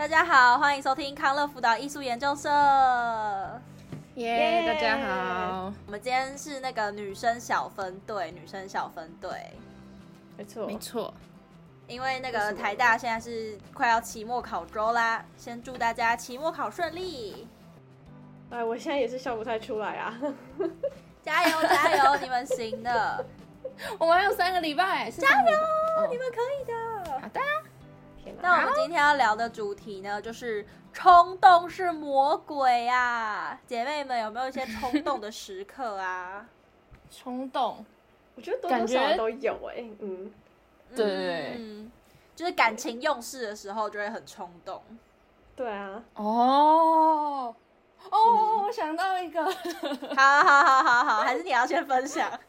[0.00, 2.48] 大家好，欢迎收听康乐辅导艺术研究社。
[4.14, 5.70] 耶，大家好。
[5.84, 9.30] 我们今天是那个女生小分队，女生小分队。
[10.38, 11.12] 没错，没错。
[11.86, 17.46] 因为那个台大现在是快要期末考周啦，先祝大家期末考顺利。
[18.48, 20.18] 哎，我现在也是笑不太出来啊。
[21.22, 23.22] 加 油加油， 你们行的。
[23.98, 25.58] 我们还有三个礼拜，加油，
[25.98, 27.20] 哦，你们可以的。
[27.20, 27.40] 好的。
[28.42, 33.58] 那我们今天要聊的主题呢，就是冲动是魔鬼啊！
[33.66, 36.46] 姐妹们有没有一些冲动的时刻啊？
[37.10, 37.84] 冲动，
[38.34, 40.32] 我觉得多多少少都有哎、欸，嗯，
[40.94, 41.90] 对、嗯，
[42.36, 44.82] 就是感情用事的时候就会很冲动。
[45.56, 47.54] 对啊，哦。
[48.10, 49.52] 哦、oh, 嗯，我想到一个，好，
[50.42, 52.30] 好，好，好，好，还是你要先分享。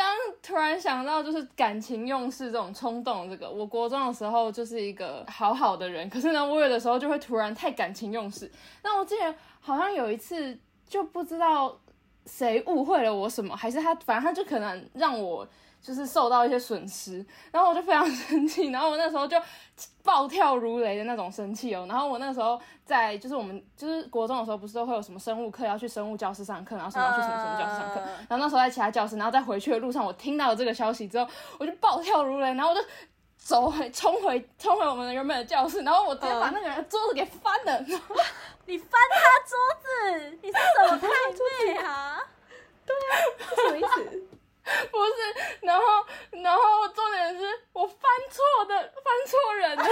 [0.00, 8.50] 刚突然想到，就是感情用事这种冲动，这个我国中的时候就是一个好好的人，可是呢，我有的时候就会突然太感情用事。
[8.82, 11.78] 那我记得好像有一次，就不知道
[12.24, 15.46] 谁误会了我什么，还是他，反正他就可能让我。
[15.82, 19.40] 就是受到一些损失，然后我就非常生气，然后我那时候就
[20.04, 21.86] 暴跳如雷的那种生气哦。
[21.88, 28.00] 然后我那时候在就是我们就是国中的时候，不是都会有什么生物课要去生物教室上课，然后什么要去什么什么教室上课。
[28.28, 31.26] 然后那时候在其他教室，然后在回去的路上，我听到了这个消息之后，
[31.58, 32.80] 我就暴跳如雷，然后我就
[33.38, 37.80] 走回冲回冲回我们原本的教室，然后我直接把那个人的桌子给翻了。
[38.66, 40.38] 你翻他桌子？
[40.42, 42.20] 你是什么太妹啊？
[42.84, 43.16] 对啊，
[43.56, 44.26] 什么意思？
[44.92, 45.82] 不是，然后，
[46.30, 47.98] 然后重点是我翻
[48.30, 49.90] 错的，翻错人了，超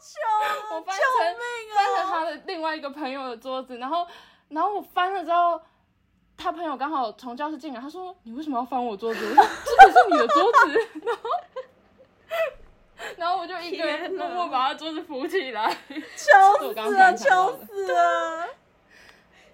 [0.00, 0.74] 糗！
[0.74, 1.36] 我翻成
[1.76, 4.04] 翻成他的另外一个朋友的桌子，然后，
[4.48, 5.60] 然后我翻了之后，
[6.40, 9.20] 他朋友刚好从教室进来，他说：“你为什么要翻我桌子？
[9.34, 11.30] 这可是你的桌子。” 然后，
[13.18, 15.76] 然后我就一个人默默把他桌子扶起来，
[16.16, 18.46] 糗死了，糗死了。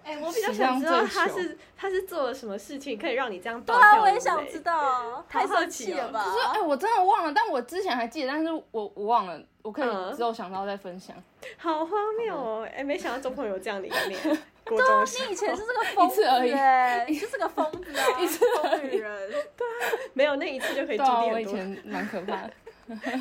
[0.04, 3.60] 哎、欸，我比较想知道他是他是做了什么事情可以让你这样？
[3.62, 6.24] 对啊，我也想知道， 太生气了吧？
[6.24, 11.16] 就是哎、欸，我真的忘了，但我之前还记得，但是我我忘了，我可以之后想到再分享。
[11.16, 12.62] 嗯、好荒谬哦！
[12.70, 14.38] 哎、欸，没想到中朋友有这样的一面。
[14.66, 16.52] 对啊，你以前是这个 疯子而已，
[17.12, 19.30] 你就是个疯子啊， 一次疯女人。
[19.56, 21.32] 对啊，没有那一次就可以注定很多。
[21.32, 22.52] 我以前蛮可怕的，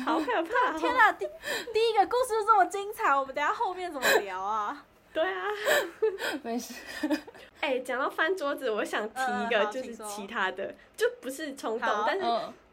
[0.04, 0.76] 好可怕！
[0.76, 1.26] 天哪，第
[1.72, 4.84] 第一个故事就这么精彩，我们等下后面怎么聊啊？
[5.12, 5.44] 对啊，
[6.42, 6.74] 没事。
[7.60, 12.24] 哎、欸，讲到翻桌子，我想提一个，就是其他的，嗯、就不是冲动，但是，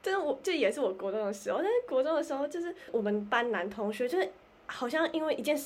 [0.01, 1.59] 就是我，这也是我国中的时候。
[1.59, 4.29] 但是国中的时候，就是我们班男同学，就是
[4.65, 5.57] 好像因为一件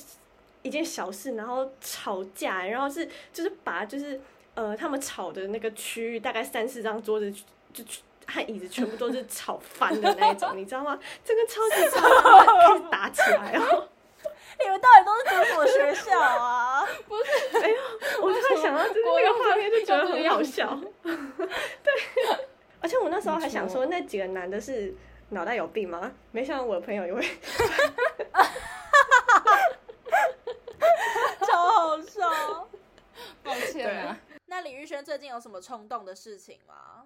[0.68, 4.20] 一件小事，然后吵架，然后是就是把就是
[4.54, 7.32] 呃他们吵的那个区域，大概三四张桌子
[7.72, 7.82] 就
[8.26, 10.98] 和椅子全部都是吵翻的那一种，你知道吗？
[11.24, 12.02] 这个超级吵，
[12.44, 13.88] 开始打起来哦。
[14.60, 16.84] 你们到底都是读什么学校啊？
[17.06, 17.24] 不是，
[17.62, 17.76] 哎呦，
[18.20, 20.78] 我突然想到就是那个画面，就觉得很好笑。
[21.02, 21.14] 对，
[22.80, 24.92] 而且我那时候还想说，那几个男的是
[25.30, 26.10] 脑袋有病吗？
[26.32, 27.22] 没想到我的朋友也会，
[31.46, 32.68] 超好笑。
[33.44, 34.18] 抱歉啊。
[34.46, 37.04] 那李玉轩最近有什么冲动的事情吗？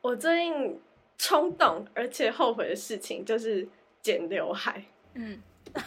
[0.00, 0.82] 我最近
[1.16, 3.68] 冲动而且后悔的事情就是
[4.02, 4.82] 剪刘海。
[5.14, 5.40] 嗯。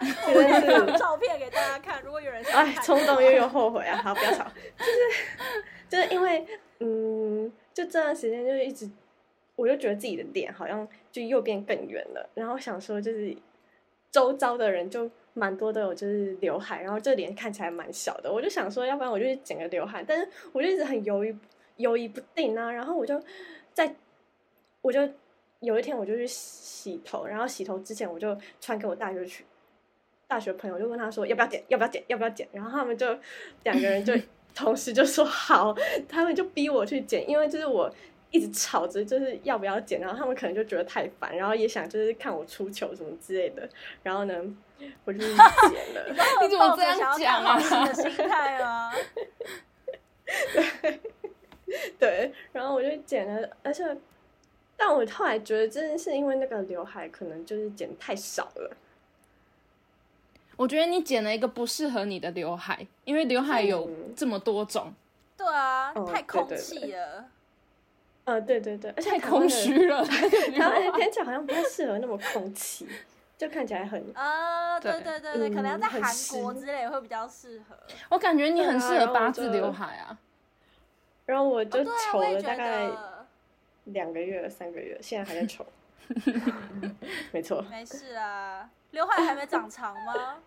[0.00, 3.96] 我会放照片给大家看，如果有人想哎，冲动又有后悔啊！
[4.02, 4.44] 好，不要吵，
[4.76, 6.46] 就是就是因为
[6.80, 8.90] 嗯，就这段时间就一直，
[9.56, 13.34] 我就觉得自己的脸好像就又变更圆了，然后想说就是
[14.10, 21.36] 周遭的人就蛮多都有就是刘海，然后这脸看起来蛮小的，我就想说要不然我就去剪个刘海，但是我就一直很犹豫
[21.76, 23.22] 犹豫不定啊，然后我就
[23.72, 23.94] 在
[24.82, 25.08] 我就
[25.60, 29.44] 有一天我就去洗头，然后洗头之前我就穿给我大学去。
[30.26, 32.46] 大学朋友就问他说要不要剪，要不要剪，要不要剪？
[32.52, 33.18] 然后他们就
[33.64, 34.14] 两个人就
[34.54, 35.74] 同时就说好，
[36.08, 37.92] 他们就逼我去剪，因为就是我
[38.30, 43.68] 一直吵着就是要不要剪，然后他们可能就觉得太烦，然后也想就是看我出糗什么之类的，
[44.02, 44.34] 然后呢，
[45.04, 45.34] 我就 剪
[45.94, 46.06] 了。
[46.42, 47.58] 你怎么这样讲啊？
[47.92, 48.92] 心态啊？
[50.82, 51.00] 对
[51.98, 53.84] 对，然后我就剪了，而且
[54.76, 58.76] 但我后来觉得真的是因为那个刘海可能就是剪太少了。
[60.56, 64.86] 我觉得你剪了一个不适合你的刘海，因为刘海有这么多种。
[64.86, 64.94] 嗯、
[65.36, 67.24] 对啊，太空气了。
[68.30, 70.04] 呃，对对对，而且太空虚了。
[70.54, 72.86] 然后而且天气好像不太适合那么空气，
[73.36, 76.00] 就看起来很啊，对对对对，可能要在韩
[76.32, 77.76] 国之类会比较适合。
[78.08, 80.16] 我感觉你很适合八字刘海啊。
[81.26, 82.88] 然后我就愁了大概
[83.84, 85.66] 两个月、三个月，现在还在愁。
[87.32, 88.68] 没错，没事啊。
[88.92, 90.38] 刘海还没长长吗？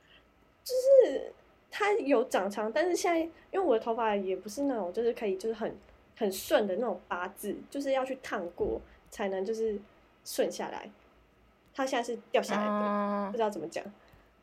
[0.64, 1.32] 就是
[1.70, 5.74] 它有长长，但是现在因为我的头发也不是那种就是可以就是很
[6.18, 8.80] 很顺的那种八字，就是要去烫过
[9.10, 9.80] 才能就是
[10.24, 10.90] 顺下来。
[11.72, 13.84] 它现在是掉下来的，嗯、不知道怎么讲。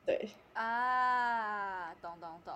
[0.06, 2.56] 对啊，懂懂懂。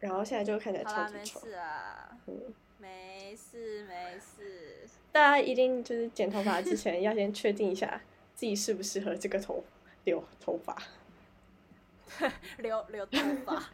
[0.00, 1.40] 然后现在就看起来超级丑。
[1.40, 4.86] 没事啊，嗯，没事没事。
[5.10, 8.00] 大家一定就是剪头发之前要先确定一下
[8.34, 9.64] 自己适不适合这个头
[10.04, 10.76] 留头发。
[12.58, 13.70] 留留头发，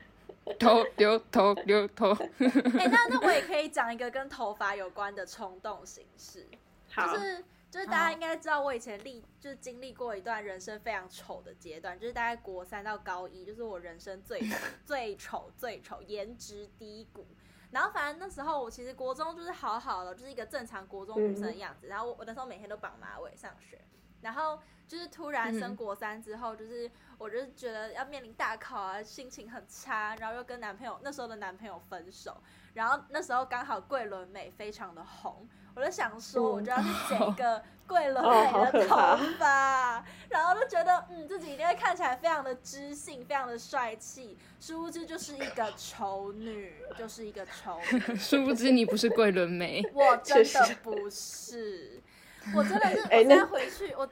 [0.59, 2.13] 头留头留头。
[2.13, 6.47] 哎、欸，那那我也可以 讲一个跟头发有关的冲动形式，
[6.95, 14.41] 就是就是大家应该知道，我以前历就是经历过一段人生非常丑的阶段，就是大概国三到高一，就是我人生最
[14.87, 17.27] 最丑最丑，颜值低谷。
[17.73, 21.89] 然后反正那时候我其实国中就是好好的，就是一个正常国中女生的样子。
[21.89, 23.81] 嗯、然后我我那时候每天都绑马尾上学，
[24.25, 26.91] 然后就是突然升国三之后，就是。
[27.17, 32.37] 我就是觉得要面临大考啊，心情很差，然后又跟男朋友那时候的男朋友分手，
[32.75, 52.03] 然后那时候刚好桂纶镁非常的红，我就想说，我就要去剪一个 桂纶镁的头发，然后就觉得嗯，自己一定会看起来非常的知性，非常的帅气，殊不知就是一个丑女，就是一个丑女， 殊不知你不是桂纶镁，我真的不是，
[52.55, 54.09] 我真的是，我现在回去我。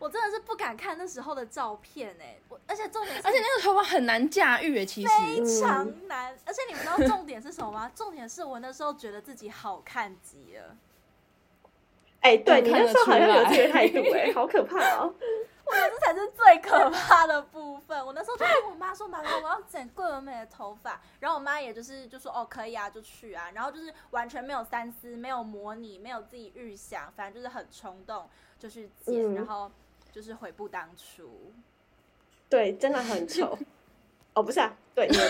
[0.00, 6.32] 我真的是不敢看那时候的照片哎，我而且重点是，而且那个头发很难驾驭哎，其实非常难。
[6.44, 7.90] 而且你们知道重点是什么吗？
[7.96, 10.76] 重点是我那时候觉得自己好看极了。
[12.20, 15.12] 哎，对你那时候好像有这个态度 哎，好可怕哦！
[15.70, 18.04] 我觉得这才是最可怕的部分。
[18.04, 28.28] 我那时候就跟我妈说：“妈妈，我要剪桂纶镁的头发。”然后我妈也就是就说：“哦，可以啊，就去啊。”然后就是完全没有三思，没有模拟，没有自己预想，反正就是很冲动
[28.58, 29.70] 就去剪，然后。
[30.10, 31.52] 就是悔不当初，
[32.48, 33.56] 对，真的很 丑。
[34.34, 35.26] 哦，不是啊，对，谢谢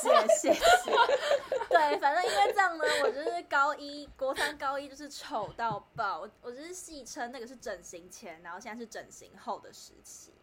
[0.00, 0.60] 谢谢谢。
[1.68, 10.32] 对，反正因为这样呢，我就是高一国三高一就是丑到爆，我我就是戏称那个是整形前，然后现在是整形后的时期。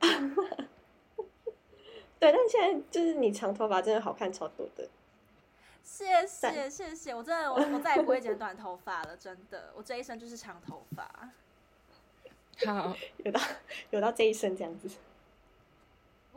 [2.20, 4.88] 对，但现在就是你长头发真的好看超多的。
[5.84, 11.32] 谢谢谢谢，我真的我我再也不会剪短头发了，真的，我这一生就是长头发。
[12.66, 13.42] 好， 有到
[13.90, 14.90] 有到这一生这样子。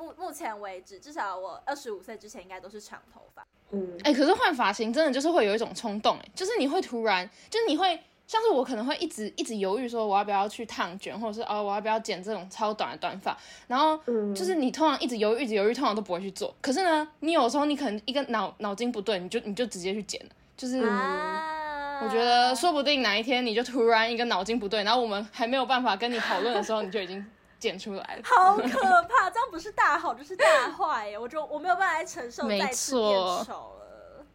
[0.03, 3.47] 目目前为止，至少我二十五岁之前应该都是长头发。
[3.71, 13.37] 嗯，哎、欸，可是换发型真的就是会有一种冲动，哎，就是你会突然，就是你会像是我可能会一直一直犹豫说我要不要去烫卷，或者是哦我要不要剪这种超短的短发，
[13.69, 13.97] 然后
[14.35, 16.55] 就是你通常一直犹豫，一直犹豫，通常都不会去做。
[16.61, 20.81] 可是呢，你有时候你可能一个脑脑筋不对，你就你就直接去剪了，就是。
[20.87, 21.59] 啊
[22.03, 27.25] 我觉得说不定哪一天你就突然一个脑筋不对，然后我们还没有办法跟你讨论的时候，你就已经
[27.63, 28.23] 剪出来了。
[28.25, 28.63] 好可
[29.07, 29.31] 怕！
[29.31, 31.17] 这样不是大好就是大坏耶！
[31.17, 33.15] 我就我没有办法来承受再次变
[33.45, 34.27] 丑了。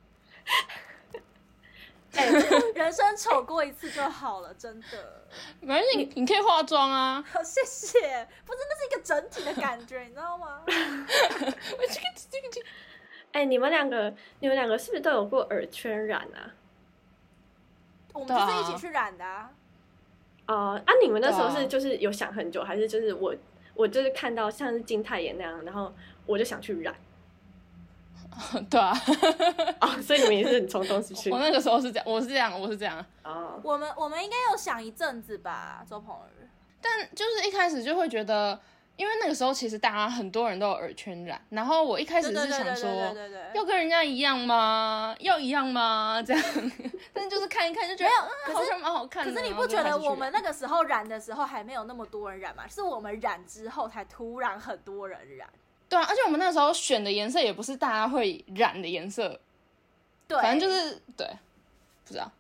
[2.14, 2.26] 哎，
[2.74, 5.26] 人生丑过一次就好了，真的。
[5.60, 7.22] 没关系，你你可以化妆啊。
[7.30, 8.00] 好，谢谢。
[8.46, 12.64] 不是，那是一个整体的感觉，你知道吗 我这个这个这？
[13.34, 16.56] 哎，你们两个，你们两个是不是都有过耳圈染啊？
[18.14, 19.52] 我们就是一起去染的啊！
[20.48, 23.34] 啊，呃、啊你们那时候是就是有想很久，还是就是我
[23.76, 25.94] 我就是看到像是金泰妍那样，然后
[26.26, 26.96] 我就想去染。
[28.70, 28.92] 对啊，
[29.80, 31.30] 啊， 所以你们也是很冲动，是不是？
[31.32, 32.98] 我那个时候是这样，我是这样，我是这样。
[33.22, 36.48] 啊，我们我们应该有想一阵子吧，周鹏宇。
[36.82, 38.60] 但就是一开始就会觉得。
[38.98, 42.90] 因为那个时候其实大家很多人都有耳圈染，然后我一开始是想说，
[43.54, 45.16] 要跟人家一样吗？
[45.20, 46.22] 要一样吗？
[46.26, 46.44] 这样，
[47.14, 48.12] 但是就是看一看就觉得，
[48.48, 49.32] 嗯，好像蛮好看的。
[49.32, 52.68] 可是你不觉得我们那个时候染的时候还没有那么多人染吗？
[52.68, 55.48] 是我们染之后才突然很多人染。
[55.88, 59.40] 对啊，而且我们那个时候选的颜色也不是大家会染的颜色，
[60.28, 61.26] 对，反正就是对，
[62.04, 62.32] 不知道，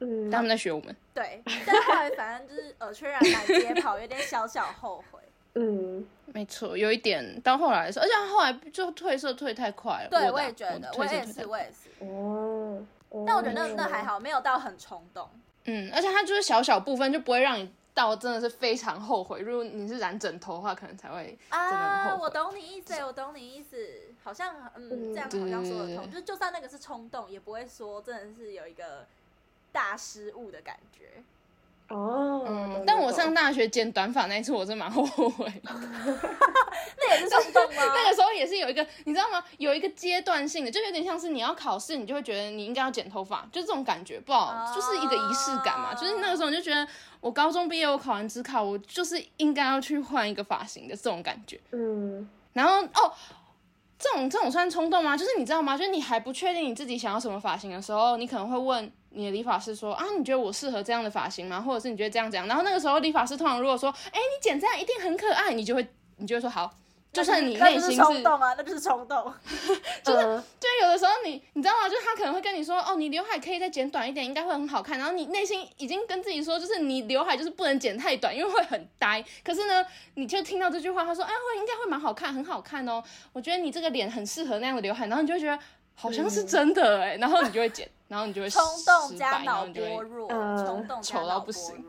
[0.00, 0.94] 嗯，他们在学我们。
[1.14, 5.19] 对，但后来反正就是耳圈染满街跑，有点小小后悔。
[5.54, 10.08] 嗯，没错，有一点到后来的时候，而且后来就褪色褪太快了。
[10.10, 12.04] 对，我，我也觉得，我也是，我也是。
[12.04, 12.82] 哦，
[13.26, 15.28] 但我觉得那那还好，没有到很冲动。
[15.64, 19.40] 嗯，而且它就是小小部分，就不会让你到真的是非常后悔。
[19.40, 21.36] 如果你是染枕头的话，可能才会。
[21.48, 23.76] 啊，我懂你意思，我懂你意思，
[24.22, 26.08] 好像嗯，这样好像说得通。
[26.10, 29.04] 就是就算那个是冲动，也不会说真的是有一个
[29.72, 31.22] 大失误的感觉。
[31.90, 35.70] 哦，嗯，但我上大学剪短发那一次，我真蛮后悔的。
[36.96, 37.82] 那也是冲动吗？
[37.94, 39.42] 那个时候也是有一个，你知道吗？
[39.58, 45.92] 有一个阶段性的，就有点像是你要考试，你就会觉得你应该要剪头发，就这种感觉，不好，哦、就是一个仪式感嘛。
[45.92, 46.86] 就是那个时候你就觉得，
[47.20, 51.58] 我高中毕业，我考完指考，我就是应该要去换一个发型的这种感觉。
[51.72, 53.12] 嗯，然后哦。
[54.00, 55.14] 这种这种算冲动吗？
[55.14, 55.76] 就是你知道吗？
[55.76, 61.60] 就是你还不确定你自己想要什么发型的时候，你可能会问你的理发师说啊，你觉得我适合这样的发型吗？
[61.60, 62.46] 或者是你觉得这样这样？
[62.46, 66.72] 然后那个时候理发师通常如果说，哎，你剪这样一定很可爱，你就会你就会说好。
[67.12, 69.32] 就是你内心是冲动啊，那就是冲动。
[70.04, 71.88] 就是，对，有的时候你你知道吗？
[71.88, 74.96] 就是他可能会跟你说，哦，你刘海可以再剪短一点，应该会很好看。
[74.96, 79.24] 然后你内心已经跟自己说，就是你刘海就是不能剪太短，因为会很呆。
[79.44, 83.02] 可是呢，你就听到这句话，他说，哎，会应该会蛮好看，很好看哦。
[83.32, 85.58] 我觉得你这个脸很适合那样的刘海，然后你就会觉得
[85.96, 91.84] 好像是真的哎，然后你就会剪，然后你就会冲动加脑波弱，冲动丑到不行，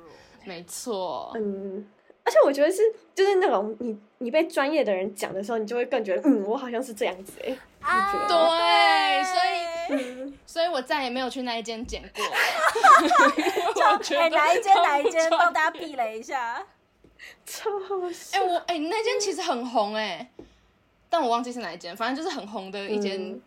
[0.46, 1.88] 没错，嗯。
[2.32, 2.82] 而且我觉得是，
[3.14, 7.58] 就是那种你你被专业的人讲的时候，你就会更觉得，嗯，我好像是这样子哎。
[7.82, 12.24] 啊，对，所以，嗯、 所以我再也没有去那一间剪过。
[14.18, 14.74] 哎，哪一间？
[14.76, 15.30] 哪一间？
[15.30, 16.66] 帮大家避雷一下。
[17.46, 18.40] 超好笑。
[18.40, 20.32] 哎，我哎，那间其实很红哎，
[21.10, 23.42] 但我忘记是哪一间，反正就是很红的一间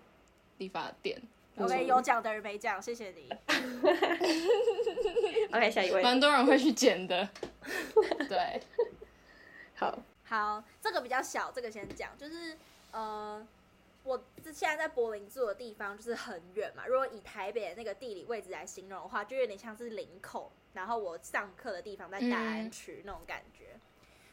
[0.58, 1.18] 理发店。
[1.22, 3.30] 嗯、OK，有奖的人没奖，谢谢你。
[5.52, 6.02] OK，下一位。
[6.02, 7.28] 蛮多人会去捡的。
[8.28, 8.61] 对，
[9.76, 12.58] 好，好，这个比较小，这个先讲，就是
[12.90, 13.46] 呃，
[14.02, 16.84] 我现在在柏林住的地方就是很远嘛。
[16.87, 23.66] 如果以台北的那个地理位置来形容的话，就有点像是林口，然后我上课的地方在大安区那种感觉。
[23.75, 23.80] 嗯、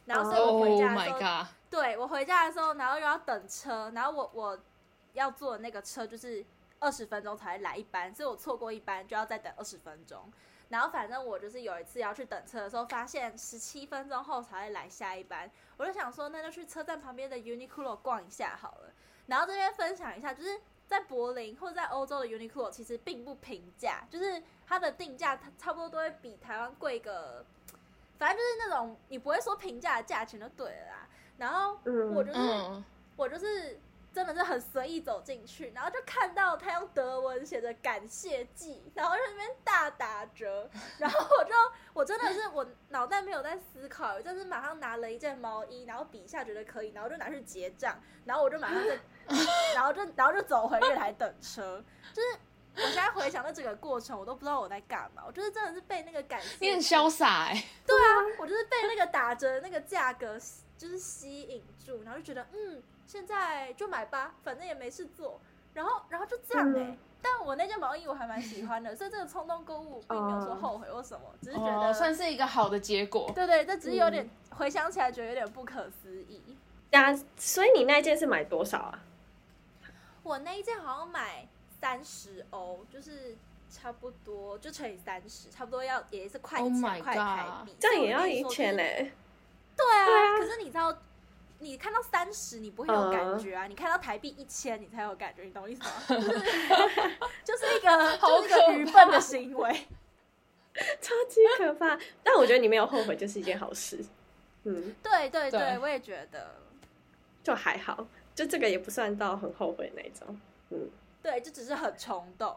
[0.06, 4.58] 然后所以我回家的时候，oh、对，我回家的时候，然后又要等车，然后我我
[5.12, 6.44] 要坐的那个车就是
[6.82, 10.20] 二十分钟才会来一班，所以我错过一班就要再等二十分钟。
[10.68, 18.92] 然后反正我就是有一次要去等车的时候，发现十七分钟后才会来下一班，我就想说那就去车站旁边的 Uniqlo 逛一下好了。
[19.26, 27.44] 然后这边分享一下，就是在柏林或者在欧洲的 Uniqlo 其实并不平价，就是它的定价它差不多都会比台湾贵个，
[28.18, 31.08] 反正就是那种你不会说平价的价钱就对了啦。
[31.38, 31.78] 然后
[32.14, 32.84] 我就是、嗯、
[33.16, 33.78] 我就是。
[34.12, 41.54] 真的是很随意走进去，然后就看到他用德文写着感谢祭，然后在那边大打折， 然后我就
[41.94, 48.90] 我真的是我脑袋没有在思考，就是马上拿了一件毛衣，然后比一下觉得可以，然后就拿去结账，然后我就马上 就，
[49.74, 52.28] 然后就然后就走回月台等车，就是
[52.74, 60.38] 我现在回想的整个过程，我都不知道我在干嘛，我就是真的是被那个感谢，你很潇洒哎，对啊，我就是被那个打折那个价格
[60.82, 62.82] 就是吸引住，然后就觉得嗯。
[63.04, 65.38] 现在就买吧，反正也没事做。
[65.74, 66.84] 然后，然后就这样哎、欸。
[66.84, 73.30] 嗯、但我那件毛衣我还蛮喜欢的，所以这个冲动购物并没有说后悔或什么，只是觉得、哦、算是一个好的结果。
[73.34, 76.56] 对对，这只是有点、嗯、回想起来觉得有点不可思议。
[76.92, 79.00] 呀，所以你那一件是买多少啊？
[80.22, 81.46] 我那一件好像买
[81.80, 83.36] 三十欧，就是
[83.68, 89.12] 差不多就乘以三十，差不多要也是快一千块台币，这样也要一千嘞。
[89.76, 90.96] 对啊，对啊，可是你知道。
[91.58, 95.90] 你看到三十，你不会有感觉啊！Uh, 你看到台币一千，你才有感觉，你懂我意思吗？
[97.44, 99.72] 就是一个，就是一个愚笨的行为，
[101.00, 101.96] 超级可怕。
[102.24, 104.04] 但我觉得你没有后悔，就是一件好事。
[104.64, 106.50] 嗯，对对对，对我也觉得，
[107.44, 110.36] 就还好，就这个也不算到很后悔那种。
[110.70, 110.90] 嗯，
[111.22, 112.48] 对，就只是很冲动。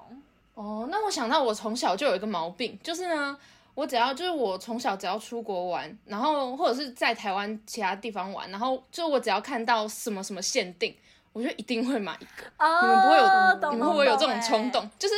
[0.55, 3.38] 哦，oh, 那我想到我从小就有一个毛病，就是呢。
[3.75, 10.96] 我只要就是我从小只要出国玩，然后或者是在台湾其他地方玩，然后就我只要看到什么什么限定，
[11.34, 12.48] 我就一定会买一个。
[12.58, 14.89] 哦、你们不会有，你们会不会有这种冲动？
[14.98, 15.15] 就是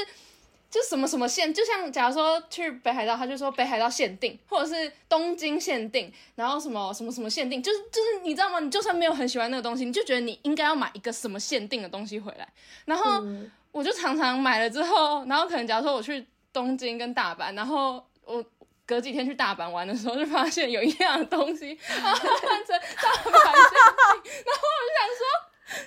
[0.72, 8.60] 就什么什么限，就像假如说去北海道，他就说北海道限定，或者是东京限定，然后什么什么什么限定，就是就是你知道吗？
[8.60, 12.48] 你就算没有很喜欢那个东西，你就觉得你应该要买一个什么限定的东西回来。
[12.86, 13.24] 然后
[13.72, 18.04] 我就常常买了之后，然后可能假如说我去东京跟大阪，然后。
[18.88, 25.22] 我隔几天去大阪玩的时候，就发现有一样的东西，然后换成大阪限定，然后我就想说，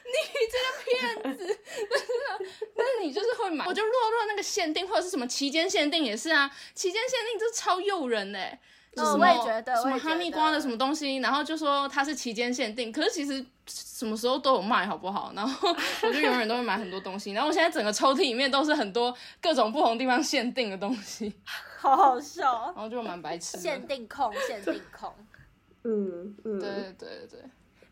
[0.04, 0.12] 你
[0.52, 2.44] 这个骗子，真的
[2.76, 8.58] 但是你就是会买，我就落入那个限定或者是什么期间限定也是啊，期间限定这超诱人嘞，
[8.96, 15.32] 哦，我也觉得，什么哈密瓜的什么东西，然后就说它是期间限定，可是其实什么时候都有卖，好不好？
[15.34, 21.32] 然后 我就永远都会买很多东西，然后我现在整个抽屉里面都是很多各种不同地方限定的东西。
[21.80, 23.56] 好好笑，然后就蛮白痴。
[23.56, 25.14] 限定控，限定控。
[25.84, 27.44] 嗯嗯，对对对对。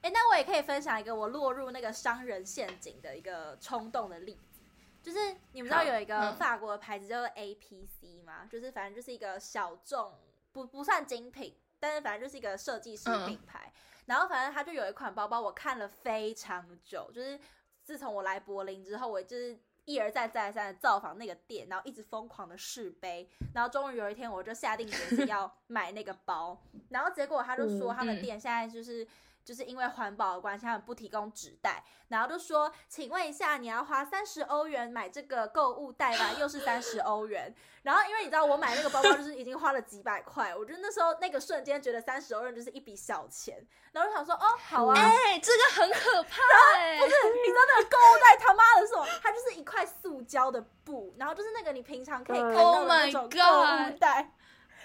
[0.03, 4.61] 哎，那我也可以分享一个我落入那个商人陷阱的一个冲动的例子，
[5.03, 5.19] 就是
[5.53, 8.47] 你们知道有一个法国的牌子叫做 APC 吗？
[8.51, 10.13] 就是反正就是一个小众
[10.53, 13.73] 不不算精品，但是反正就是一个设计师品牌。
[13.75, 17.41] 嗯、然后反正他就有一款包包，我看了非常久，就是
[17.83, 19.59] 自从我来柏林之后，我就是。
[19.89, 26.57] 一而再再而三的造访那个店，然后一直疯狂的试背，然后终于有一天我就下定决心要买那个包，
[26.91, 29.09] 然后结果他就说他们店现在就是。
[29.49, 37.55] 嗯就是因为环保的关系，他们不提供纸袋，然后就说，请问一下，你要花三十欧元买这个购物袋吧，又是三十欧元。
[37.83, 46.43] 然后因为你知道，我买那个包包就是已经花了几百块，我觉得那时候那个瞬间觉得三十欧元就是一笔小钱，然后就想说，哦，好啊，哎、欸，这个很可怕，
[46.77, 49.07] 哎，不是，你知道那个购物袋他妈的是什么？
[49.23, 54.17] 它就是一块塑胶的布，然后就是那个你平常可以看到的那种购物袋。
[54.19, 54.27] Oh、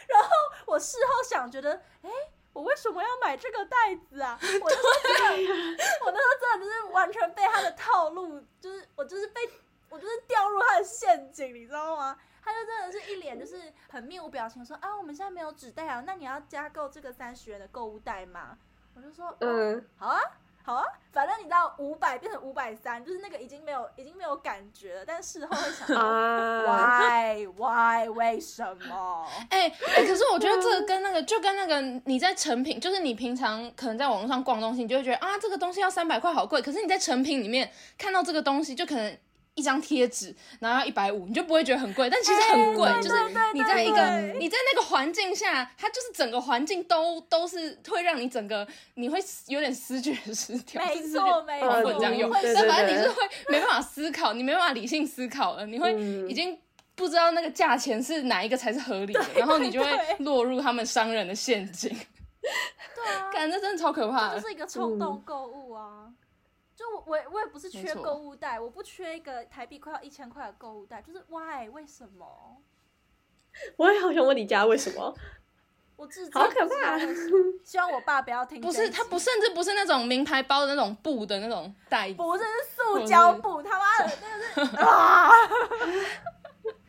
[0.07, 0.29] 然后
[0.67, 2.09] 我事后想，觉得，哎。
[2.53, 4.37] 我为什么要买这个袋子啊？
[4.41, 9.41] 我那时候真的，我那时候真的就是完全被他的套路，就是我就是被
[9.89, 12.17] 我就是掉入他的陷阱，你知道吗？
[12.43, 18.57] 他就真的是一脸就是很面无表情说啊，我们现在没有纸袋啊，那你要加购这个三十元的购物袋吗？
[18.95, 20.19] 我就说嗯，好啊。
[20.65, 26.01] 好啊，反正你知道五百变成五百三，就是那个已经没有已经没有感觉了，但是事后会想到
[26.63, 29.27] ，why why 为什么？
[29.49, 36.61] 哎 哎、欸欸，可是我觉得这个跟那个就跟那个你在成品，就是你平常可能在网络上逛东西，你就会觉得啊，这个东西要三百块，好贵。
[36.61, 39.17] 可是你在成品里面看到这个东西，就可能。
[39.55, 43.15] 一张贴纸，然后要一百五，你就不会觉得很贵，但其实很贵，欸、就是
[43.53, 55.93] 你在一个你在那个环境下，它就是整个环境都都是会让你整个你会有点失觉失调，没错没错，这样用，但反正你是会没办法思考，你没办法理性思考了，你会
[56.27, 56.57] 已经
[56.95, 61.95] 不知道那个价钱是哪一个才是合理的，然后你就会落入他们商人的陷阱。
[62.41, 66.05] 对啊， 感觉真的超可怕的，这就是一个冲动购物啊。
[66.07, 66.15] 嗯
[66.75, 72.57] 就我我我也不是缺购物袋，我不缺一个台币快要一千块的购物袋，就是 why 为什么？
[73.77, 75.13] 我也好想问你家为什么？
[75.95, 76.97] 我自己好可怕，
[77.63, 78.59] 希望我爸不要听。
[78.59, 85.29] 不是，他不甚至不是那种名牌包的那种布的那种袋子，不是，是塑胶布，他妈的那个是啊！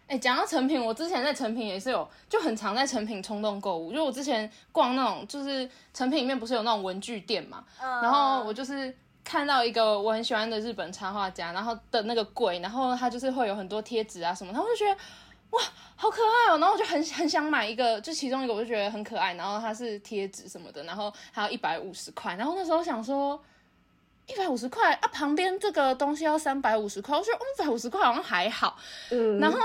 [0.07, 3.93] 哎、欸，讲到成品，我之前在成品也是有，就很常在成品冲动购物。
[3.93, 8.97] 就我之前逛那种，就是成品里面不是有那种文具店嘛，嗯、然后我就是。
[9.25, 14.93] 看到一个我很喜欢的日本插画家，然后的那个柜，然后他就是会有很多贴纸啊什么，然后我就觉得
[15.51, 15.63] 哇，
[15.97, 23.43] 好可爱哦，然后我就很很想买一个，就其中一个我就觉得很可爱，然后它是贴纸什么的，然后还有一百五十块，然后那时候想说
[24.27, 28.77] 一百五十块啊，旁边这个东西要三百五十块，我觉得一百五十块好像还好，
[29.11, 29.59] 嗯，然后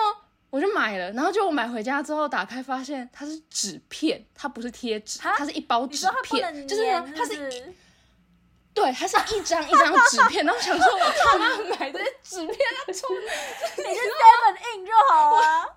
[0.50, 7.74] 我就买了，然后就我买回家之后打开发现它是纸片，它不是贴纸，它是一包纸片，就是它是。
[8.80, 13.10] 对，它是一张一张纸片，然后想说，我他妈买这些纸片它充，
[13.78, 15.68] 你就 seven in 就好啊。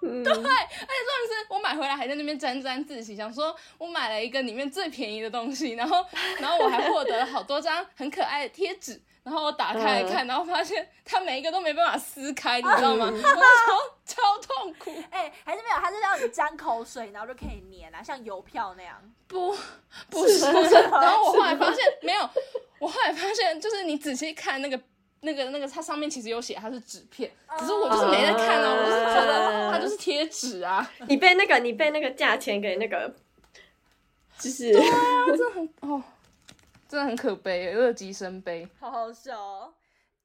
[0.00, 6.06] 对，而且重点是我买回来还在那边沾沾自喜，想说我买了一个里面最便宜的东西，然后，
[6.38, 9.00] 然后我还获得了好多张很可爱的贴纸。
[9.22, 13.06] 然后我打开来看，然后发现它每一个都没办法撕开，你知道吗？
[13.12, 13.32] 我超
[14.06, 14.90] 超痛苦。
[15.10, 18.96] 哎，还是没有，它是让你沾口水，然后就可以粘啊，像邮票那样。
[19.28, 19.54] 不，
[20.08, 20.44] 不是。
[20.90, 22.28] 然后我后来发现没有，
[22.78, 24.80] 我后来发现就是你仔细看那个
[25.20, 30.90] 那个那个，它上面其实有写它是纸片，只是我就是没在看啊，我就是觉得它就是贴纸啊。
[31.08, 33.14] 你被那个你被那个价钱给那个，
[34.38, 36.02] 就是对啊，真的很哦。
[36.90, 39.72] 真的很可悲，乐极生悲，好好笑哦。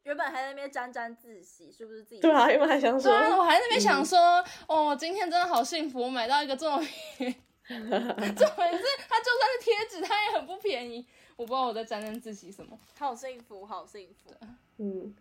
[0.02, 2.22] 原本还在那边沾沾自喜，是不是自己？
[2.22, 4.20] 对啊，原本还想说，对啊，我还在那边想说，
[4.68, 6.80] 嗯、哦，今天真的好幸福，我买到一个这么
[7.18, 7.36] 便宜，
[7.70, 11.06] 这么是它就算是贴纸，它也很不便宜。
[11.36, 14.34] 我不知道我在沾沾自喜什么，好幸福，好幸福。
[14.78, 15.14] 嗯，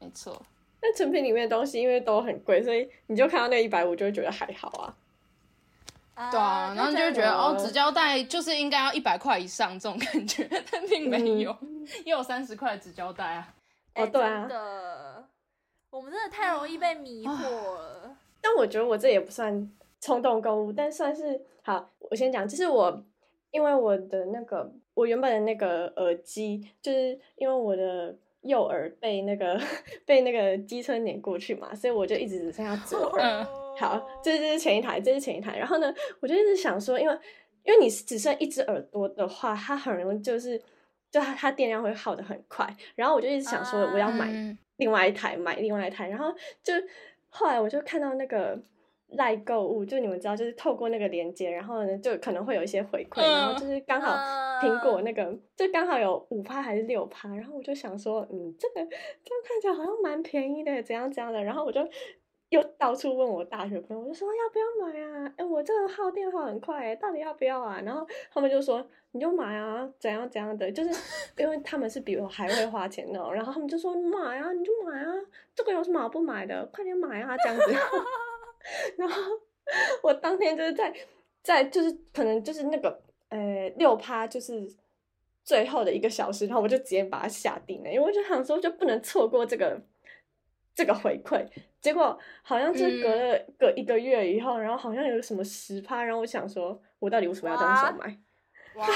[0.00, 0.44] 没错。
[0.82, 4.96] 那成品里面的东西因为都很贵，所以你就看到那一百五就会觉得还好啊。
[6.30, 11.56] 对啊，然后就会觉得哦，纸胶带就是应该要一百块以上这种感觉， 但并没有，
[12.04, 13.54] 也有三十块的纸胶带啊。
[13.94, 15.24] 哦，对啊，真的，
[15.90, 18.16] 我们真的太容易被迷惑了。
[18.40, 21.88] 但我觉得我这也不算冲动购物，但算是好。
[22.10, 23.02] 我先讲，就是我
[23.50, 29.60] 因为我的那个，我原本的那个耳机，就是因为我的右耳被那个
[30.06, 33.46] 被那个机车碾过去嘛，所以我就一直只剩下左耳。
[33.78, 35.56] 好，这是这是前一台，这是前一台。
[35.56, 37.18] 然后呢，我就一直想说，因为
[37.64, 40.58] 因为你只剩一只耳朵的话，它很容易就是，
[41.10, 42.68] 就它它电量会耗得很快。
[42.96, 44.28] 然后我就一直想说，我要买
[44.78, 46.08] 另外一台，买另外一台。
[46.08, 46.74] 然后就
[47.28, 48.60] 后来我就看到那个
[49.10, 54.16] 赖购物，就你们知道，就是透过那个连接，然后呢，就可能会有一些回馈，然后就是刚好
[54.60, 57.28] 苹果那个，就刚好有五趴还是六趴。
[57.36, 58.90] 然后我就想说，嗯，这个这样
[59.44, 61.44] 看起来好像蛮便宜的，怎样怎样的。
[61.44, 61.86] 然后我就。
[62.50, 65.32] 又到处问我大学朋友，我就说要不要买啊？
[65.36, 67.80] 哎，我这个耗电耗很快，到底要不要啊？
[67.84, 70.90] 然后他们就说你就买啊，怎样怎样的，就是
[71.36, 75.12] 因为他们是比我还会花钱的，然后他们就说买啊，你就买啊，
[75.54, 76.64] 这个有什么好不买的？
[76.72, 77.62] 快点买啊，这样子。
[78.96, 79.22] 然后
[80.02, 80.92] 我当天就是在
[81.42, 84.68] 在就是可能就是那个呃六趴就是
[85.44, 89.80] 最后的一个小时，然后我就直接把它下定了，因为我就想说就不能错过这个
[90.78, 91.44] 这个回馈。
[91.80, 98.16] 结果好像是隔了隔一个月以后，嗯、然后好像有什么十趴，然后我想说，我到底为什么要这样买？
[98.76, 98.86] 哇，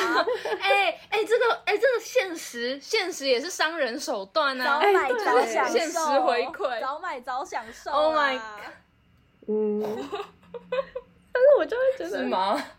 [0.60, 4.80] 哎哎、欸欸，这个哎、欸，这个现实现实也是商人手段啊！
[4.80, 7.90] 早买早享受，现实回馈，早买早享受。
[7.90, 8.72] Oh my god！
[9.48, 9.80] 嗯，
[11.32, 12.64] 但是我就会觉得是吗？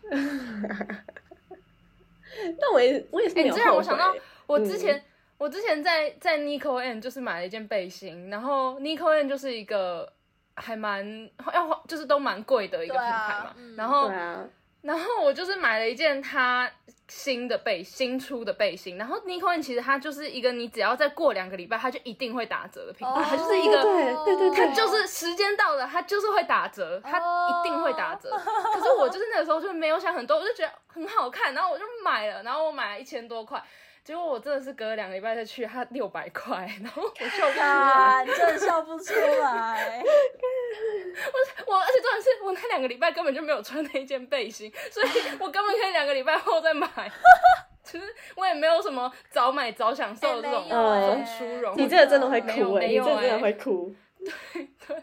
[2.58, 4.96] 但我也我也是欸、这样我想到我之前。
[4.96, 5.02] 嗯
[5.36, 10.10] 我之前在在 Nico N 就是买了一件背心，然后 Nico N 就是一个
[10.54, 14.44] 还蛮要就是都蛮贵的一个品牌嘛，啊嗯、然后、啊、
[14.82, 16.70] 然后我就是买了一件它
[17.08, 28.30] 新的背新出的背心，然后 Nico N 其实它就是一个你只要再过两个礼拜它就一定会打折的品牌，它、哦、就是一个对对对，它就是时间到了它就是会打折，它一定会打折。
[28.30, 28.40] 哦、
[28.72, 33.62] 可是我就是那个时候就没有想很多，我就觉得很好看，然后我就买了，然后我买了一千多块。
[34.04, 40.02] 结果我真的是隔了两个礼拜再去，它六百块，然后我笑不出来，真的笑不出来。
[40.04, 45.06] 我我而且重点是我那两个礼拜根本就没有穿那一件背心，所以
[45.40, 46.86] 我根本可以两个礼拜后再买。
[47.82, 48.04] 其实
[48.36, 51.74] 我也没有什么早买早享受的这种这种殊荣。
[51.76, 53.94] 你这个真的会哭哎，你这个真的会哭。
[54.52, 55.02] 对对，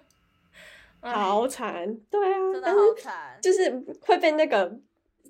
[1.02, 4.72] 好惨，对啊，真的好惨，就是会被那个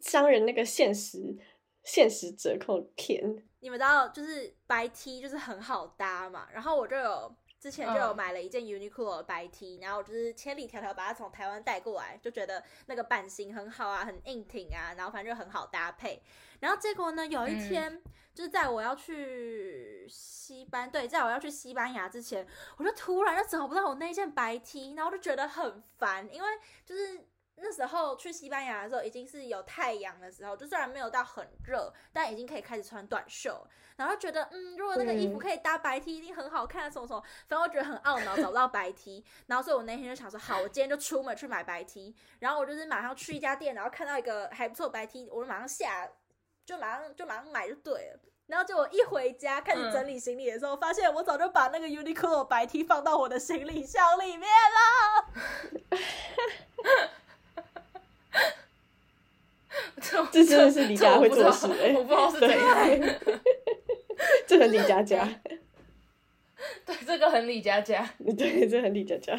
[0.01, 1.37] 商人那个现实
[1.85, 3.43] 现实折扣骗。
[3.61, 16.21] 你们知道，就是白 T 就是很好搭嘛，然后我就有之前就有买了一件 Uniqlo 的白 T，、嗯、然后我就是千里迢迢把它从台湾带过来，就觉得那个版型很好啊，很硬挺啊，然后反正就很好搭配。
[16.59, 22.45] 然后结果呢，有一天、嗯、就是在我要去西班，对，在我要去西班牙之前，
[22.77, 26.49] 我就突然就找不到我那件白 T，然后我就觉得很烦，因为
[26.83, 27.27] 就是。
[27.61, 33.67] 那时候去西班牙的时候，已经是有太阳的时候，就虽然没有到很热，但已经可以开始穿短袖。
[33.97, 37.21] 然后觉得，嗯，如果那个衣服可以搭白 T，一定很好看，什么什么。
[37.47, 39.23] 反正我觉得很懊恼，找不到白 T。
[39.45, 42.15] 然后所以我那天就想说，好，我今天就出门去买白 T。
[42.39, 46.09] 然后我就是马上去一家店，然后看到一个还不错白 T，我就马上下，
[46.65, 48.19] 就马上就马上买就对了。
[48.47, 55.25] 然后结果一回家开始整理行李的时候，嗯、发现我早就把那个 Uniqlo 白 T 放到我的行李箱里面了。
[60.31, 62.59] 这真的是李佳会做事哎，我不知道是怎样，
[64.47, 65.27] 这 很李佳佳，
[66.85, 69.33] 对，这个很李佳佳，对，这很李佳佳。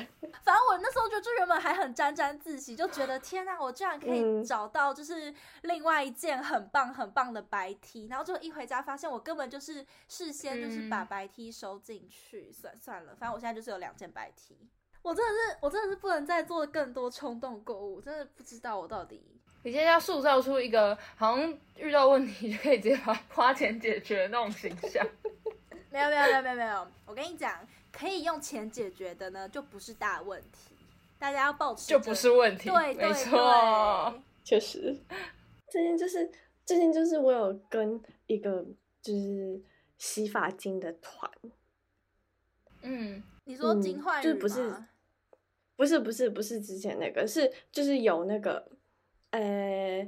[0.44, 14.56] 反正我那时候就就原本还很沾沾自喜，就觉得天哪，我居然可以找到就是另外一件很棒很棒的白 T，然后就一回家发现我根本就是事先就是把白 T 收进去，算算了，反正我现在就是有两件白 T，
[15.02, 19.20] 我真的是我真的是不能再做更多冲动购物，真的不知道我到底。
[19.64, 25.06] 你现在要塑造出一个好像遇到问题就可以直接把花钱解决的那种形象。
[25.90, 30.74] 没有没有没有没有没有，我跟你讲，可以用钱解决的呢，就不是大问题。
[31.18, 34.12] 大家要保持就不是问题，对，没错，
[34.42, 34.96] 确实。
[35.68, 36.30] 最近就是
[36.64, 38.64] 最近就是我有跟一个
[39.00, 39.62] 就是
[39.98, 41.30] 洗发精的团。
[42.80, 44.74] 嗯，你说金焕就是不是
[45.76, 48.70] 不是不是不是之前那个，是就是有那个。
[49.30, 50.06] 呃，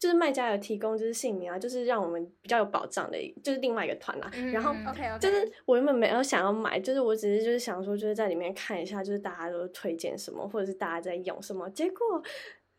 [0.00, 4.28] 就是卖家有提供，就是姓名啊，就是让我们比较有保障的，就是另外一个团啦。
[4.34, 11.70] 嗯、然后 OK OK，就是我原本没有想要买，就是我只是就是想说，就是在里面看一下，就是大家都推荐什么，或者是大家在用什么。
[11.70, 12.20] 结果，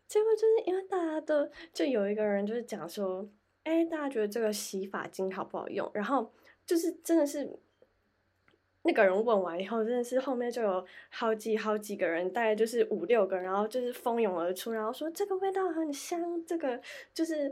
[0.06, 3.26] 结果就是因为大家都就有一个人就是讲说，
[3.63, 5.89] 哎，大家觉得这个洗发精好不好用？
[5.93, 6.30] 然后
[6.65, 7.58] 就是真的是。
[8.88, 16.80] 那个人问完以后，真的是后面就有好几好几个人，大概就是五六个，然后就是蜂拥而出，然后说这个味道很香，这个
[17.12, 17.52] 就是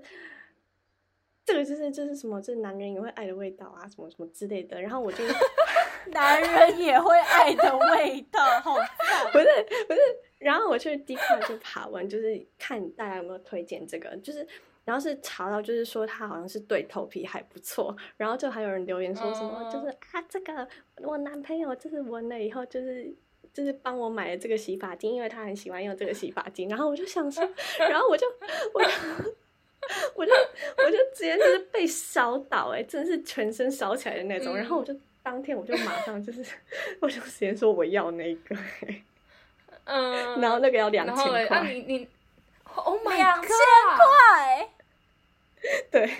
[1.43, 4.79] 这个就是就是什么，就是男人也会爱的味道啊，什么什么之类的。
[4.79, 5.23] 然后我就
[6.13, 9.47] 男人也会爱的味道，好赞，不是
[9.87, 9.99] 不是。
[10.37, 14.47] 然后我去 Dcard 就爬文，就是看大家有没有推荐这个，就是。
[14.85, 20.67] 然后是查到，就是说它好像是对头皮还不错，然后就还有人留言说什么，就是啊这个
[20.97, 23.13] 我男朋友就是闻了以后就是
[23.53, 27.47] 就是帮我买了这个洗发精，因为他很喜欢用这个洗发精，然后我就想说，
[27.79, 28.27] 然后我就
[28.73, 28.89] 我就
[30.15, 30.31] 我就
[30.77, 36.43] 我就直接就是被烧到哎、欸，真的是全身烧起来的那种，然后我就当天我就马上就是
[36.99, 39.03] 我就直接说我要那个、欸。
[39.85, 42.07] 嗯，然后那个要两千然后嘞，啊块，你你
[42.75, 43.49] ，Oh my 两千
[43.95, 44.69] 块。
[45.91, 46.17] 对，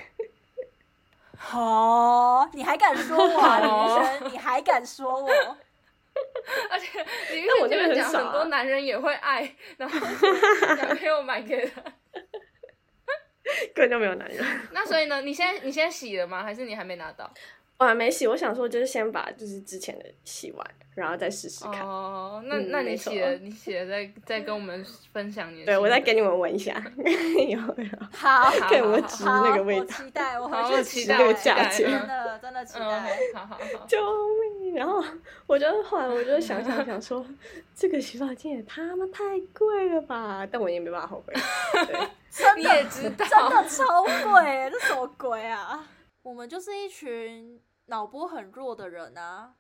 [1.37, 4.31] 好，你还敢说我啊，好 李宇轩？
[4.31, 5.29] 你还敢说我？
[6.69, 7.05] 而且
[7.61, 9.99] 我璇前面讲很多男人也会爱，然后
[10.75, 11.81] 男朋友买给他。
[13.75, 14.45] 根本就没有男人。
[14.71, 15.21] 那所以呢？
[15.21, 16.43] 你现在你现在洗了吗？
[16.43, 17.29] 还是你还没拿到？
[17.83, 20.65] 我还没洗，我想说就是先把就是之前的洗完，
[20.95, 21.81] 然后再试试看。
[21.85, 25.65] 哦，那嗯那你洗了，你洗了再再跟我们分享你的。
[25.65, 28.07] 对，我再给你们闻一下， 有没有？
[28.11, 29.85] 好，好看有没有值好，那个味道？
[29.85, 33.17] 期待，我 好 期待价钱真的真的期嗯，待。
[33.33, 33.85] 好好好。
[33.85, 33.97] 救
[34.61, 34.75] 命！
[34.75, 35.03] 然后
[35.45, 37.25] 我就后来我就想想想说，
[37.75, 40.47] 这个洗发精也他妈太贵了吧？
[40.51, 41.33] 但我也没办法后悔。
[41.85, 41.99] 对，
[42.31, 45.87] 真的你也知道，真的超贵，这什么鬼啊？
[46.23, 49.55] 我们就是一群脑波很弱的人啊！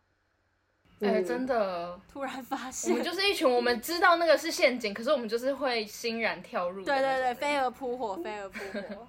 [1.01, 9.07] 哎、嗯真的，突然发现我们，就是一群我们知道那个是陷阱，可是我们就是会欣然跳入的对对对，飞蛾扑火，飞蛾扑火。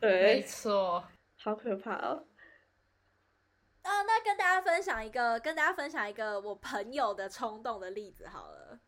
[0.00, 0.08] 没
[0.40, 1.04] 对，错。
[1.36, 2.24] 好可怕哦。
[3.82, 8.78] 啊，那跟大家分享一个，跟大家分享一个我朋友的冲动的例子好了。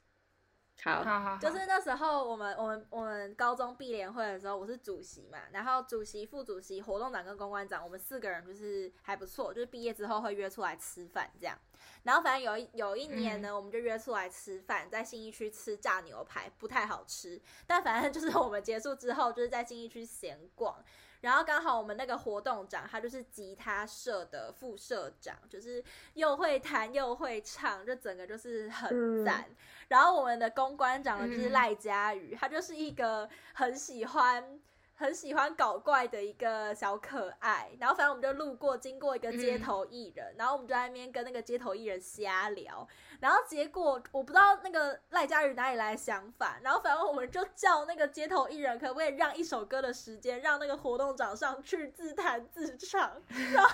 [0.86, 11.58] 好，好好好，就是那时候我们我们我们高中毕联会的时候，我是主席嘛，然后主席、副主席、活动长跟公关长，我们四个人就是还不错，就是毕业之后会约出来吃饭这样。
[12.04, 20.76] 然后反正有一有一年呢，我们就约出来吃饭，在信义区吃炸牛排，不太好吃，但反正就是我们结束之后，就是在信义区闲逛。
[21.20, 25.82] 然后刚好我们那个活动长，他就是吉他社的副社长，就是
[26.14, 29.46] 又会弹又会唱，就整个就是很赞。
[29.48, 29.56] 嗯
[29.88, 34.60] 然后我们的公关长呢，就是赖佳宇，嗯他就是一个很喜欢。
[34.98, 42.88] 很喜欢搞怪的一个小可爱，然后反正我们就路过，经过一个街头艺人，然后我们就在那边跟那个街头艺人瞎聊，
[43.20, 53.20] 然后结果我不知道那个赖佳宇哪里来的想法，然后反正我们就叫那个街头艺人可不可以让一首歌的时间，让那个活动长上去自弹自唱，
[53.52, 53.72] 然后。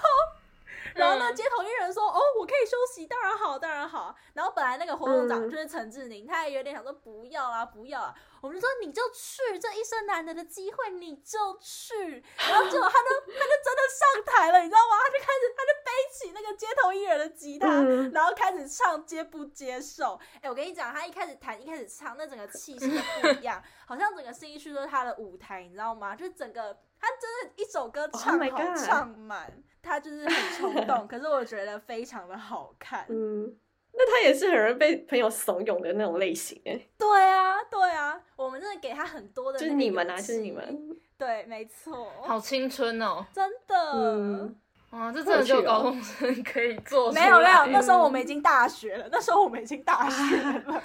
[0.97, 14.97] 然后呢，街头艺人说：“哦，我可以休息，当然好，当然好。”然后本来那个活动长就是陈志宁，他也有点想说：“不要啊，不要啊。”我们就说：“你就去，这一生难得的机会，你就去。”然后结果他就他就真的上台了，你知道吗？
[15.01, 20.21] 他就开始，他就背起那个街头艺人的吉他，嗯然后开始唱，接不接受？
[20.41, 26.17] 哎，我跟你讲，他一开始弹，一开始唱，那整个气势都不一样，好像整个信义区都是他的舞台，你知道吗？
[26.17, 29.63] 就整个他真的一首歌唱 Oh 好唱满。
[29.85, 33.05] 他就是很冲动，可是我觉得非常的好看。
[33.09, 33.53] 嗯，
[33.93, 36.81] 那他也是很容易被朋友怂恿的那种类型哎。
[36.99, 40.97] 对啊，对啊，我们真的给他很多的，就是你们啊，就是你们。
[41.19, 42.11] 对，没错。
[42.25, 43.25] 好青春哦！
[43.33, 43.93] 真的。
[43.95, 44.57] 嗯。
[44.91, 47.25] 哇，这真的只有高中生可以做出来。
[47.25, 50.83] 没有没有，那时候我们已经大学了，那时候我们已经大学了。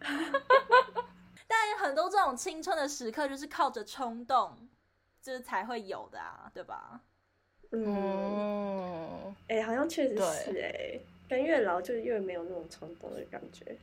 [1.46, 4.56] 但很多这种青春的时刻，就是靠着冲动，
[5.20, 7.00] 就是才会有的啊，对吧？
[7.70, 13.76] 嗯，哎、欸，好像确实是哎、欸，跟越老就越没有那种冲动的感觉，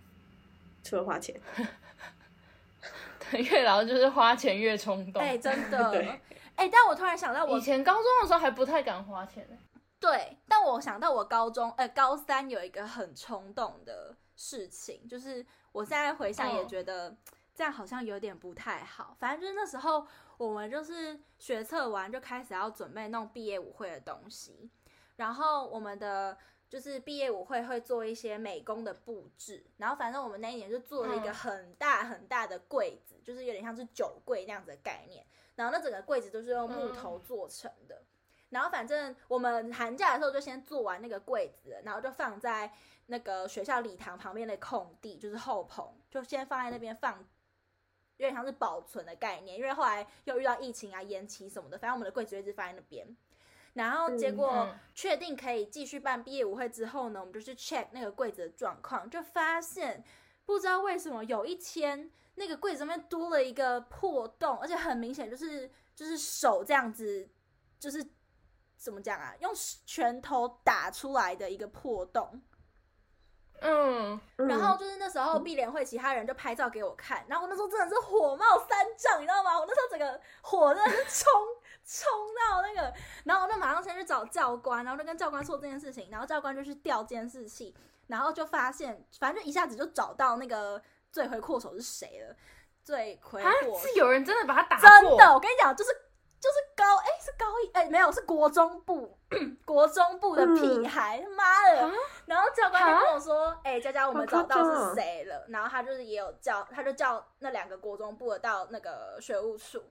[0.83, 1.35] 除了花钱。
[3.31, 5.21] 对，越老就是花钱越冲动。
[5.21, 5.89] 哎、欸，真的。
[5.91, 6.07] 对。
[6.55, 9.57] 哎、欸，但我突然想到我，我以前高中的时候还不太敢花钱呢。
[9.99, 17.17] 对，但我想到我高中，呃，高三有一个很冲动的事情，就是我现在回想也觉得
[17.55, 19.15] 这样好像有点不太好。
[19.19, 20.05] 反正就是那时候。
[20.39, 24.71] 我们就是学测完就开始要准备弄毕业舞会的东西，
[25.17, 26.37] 然后我们的
[26.69, 38.05] 就是毕业舞会会做一些美工的布置，然后反正我们那一年就做了一个很大很大的柜子，嗯、就是有点像是酒柜那样子的概念，然后那整个柜子都是用木头做成的，嗯、
[38.51, 42.71] 然后反正我们寒假的时候就先做完那个柜子，然后就放在
[43.07, 47.27] 那个学校礼堂旁边的空地，就是后棚，就先放在那边放。
[48.17, 53.07] 有点像是保存的概念，因为后来又遇到疫情啊、延期什么的，反正我们的柜子一直放在那边。
[53.73, 60.03] 然后结果确定可以继续办毕业舞会之后呢，我们就去 check 那个柜子的状况，就发现
[60.45, 67.29] 不知道为什么有一天那个柜子上面多了一个破洞，而且很明显就是就是手这样子，
[67.79, 68.05] 就是
[68.77, 69.51] 怎么讲啊，用
[69.85, 72.41] 拳头打出来的一个破洞。
[73.61, 79.59] 嗯，然后就是那时候毕联会，其他人就拍照给我看，然后我那时候真的是火冒三丈，你知道吗？
[79.59, 81.29] 我那时候整个火真的是冲
[81.91, 87.75] 冲到那个，然后我就马上先去找教官，然后就跟教官说这件事情，然后教官就去调监视器，
[88.05, 90.79] 然后就发现，反正就一下子就找到那个
[91.11, 92.35] 罪魁祸首是谁了。
[92.83, 95.89] 罪魁祸首是有人真的把他打真的，我跟你讲，就是
[96.39, 99.17] 就是高哎、欸、是高一哎、欸、没有是国中部
[99.65, 101.97] 国中部的屁孩，他妈、嗯、的！
[102.27, 105.45] 然后教官就跟我说，哎、欸，佳佳我们找到是谁了？
[105.49, 109.83] 然后他就是也有叫，他就叫那两个国中部的到那个学务处。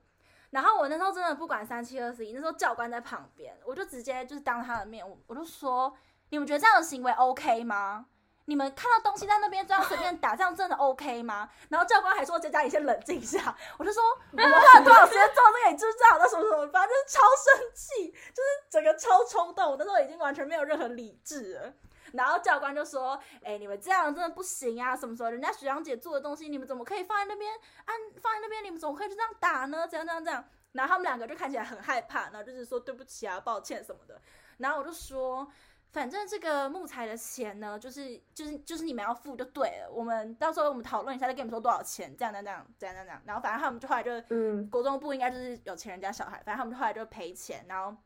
[0.51, 5.95] 然后我那时候真的不管三七二十一，那时候教官在旁边，我就直接就是当他的面，我我就说，
[6.29, 8.05] 你们觉得这样的行为 OK 吗？
[8.45, 11.47] 你们看到东西在那边这样随便打，这样真的 OK 吗？
[11.69, 14.01] 然后教官还说：“佳佳，你先冷静一下。”我就说：
[14.33, 15.71] “我们花了多少时间做这个？
[15.71, 16.17] 你知不知道？
[16.17, 19.69] 那什么什么，反正就是超生气，就是整个超冲动。
[19.69, 21.73] 我那时候已经完全没有任何理智了。
[22.13, 24.95] 然后教官就说：“哎、欸，你们这样真的不行啊！
[24.95, 27.51] 什么时候人家学长姐做的东西，你们怎么可以放在那边？
[27.85, 29.87] 按放在那边，你们怎么可以就这样打呢？
[29.87, 30.43] 这样这样这样。”
[30.73, 34.21] 然后他们两个就看起来很害怕，然后就是说：“对不起啊，抱歉什么的。”
[34.57, 35.47] 然后我就说。
[35.91, 39.89] 反正这个木材的钱呢，就是就是就是你们要付就对了。
[39.91, 43.19] 我们到时候我们讨论一下，再跟你们说多少钱，这样这样这样这样这样。
[43.25, 47.97] 然后反正他们就后来就，嗯，国中部应该就是有钱人家小孩，反正他们就后来就赔钱，然后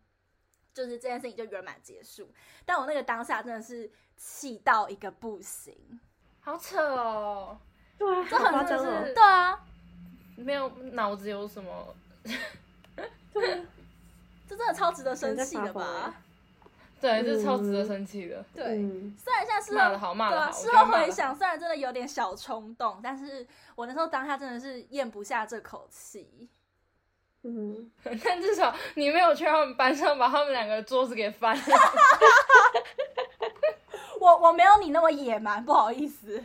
[0.73, 2.29] 就是这件事情就圆满结束。
[2.65, 5.99] 但我那个当下真的是气到一个不行，
[6.41, 7.57] 好扯哦，
[7.97, 9.59] 对啊，这很夸张哦，对啊，
[10.35, 11.95] 没有脑子有什么，
[13.33, 13.65] 对啊，
[14.47, 16.15] 这真的超值得生气的吧？
[16.99, 18.39] 对，这是超值得生气的。
[18.39, 18.65] 嗯、对，
[19.17, 26.47] 虽然现在是骂的好，骂的好，事后回想，虽然真的有点小冲动，但是我那时候当下真的是咽不下这口气。
[27.43, 27.91] 嗯，
[28.23, 31.63] 但至少你没有去他们班上把他们两个桌子给翻了。
[34.19, 36.41] 我我没有你那么野蛮，不好意思。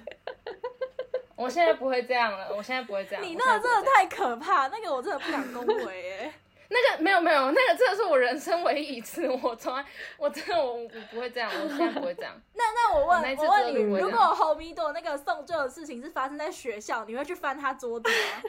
[1.37, 3.23] 我现在不会这样了，我现在不会这样。
[3.23, 6.35] 你那个真的太可怕，那个我真的不敢恭维哎。
[6.71, 9.83] 那个没有没有，那个真的是我人生唯一一次，我从来
[10.19, 12.35] 我真的我我不会这样，我现在不会这样。
[12.55, 18.43] 那那我问，我，我问你，如果红米朵那个送旧的事情是发生在学校，你会去翻他桌子吗？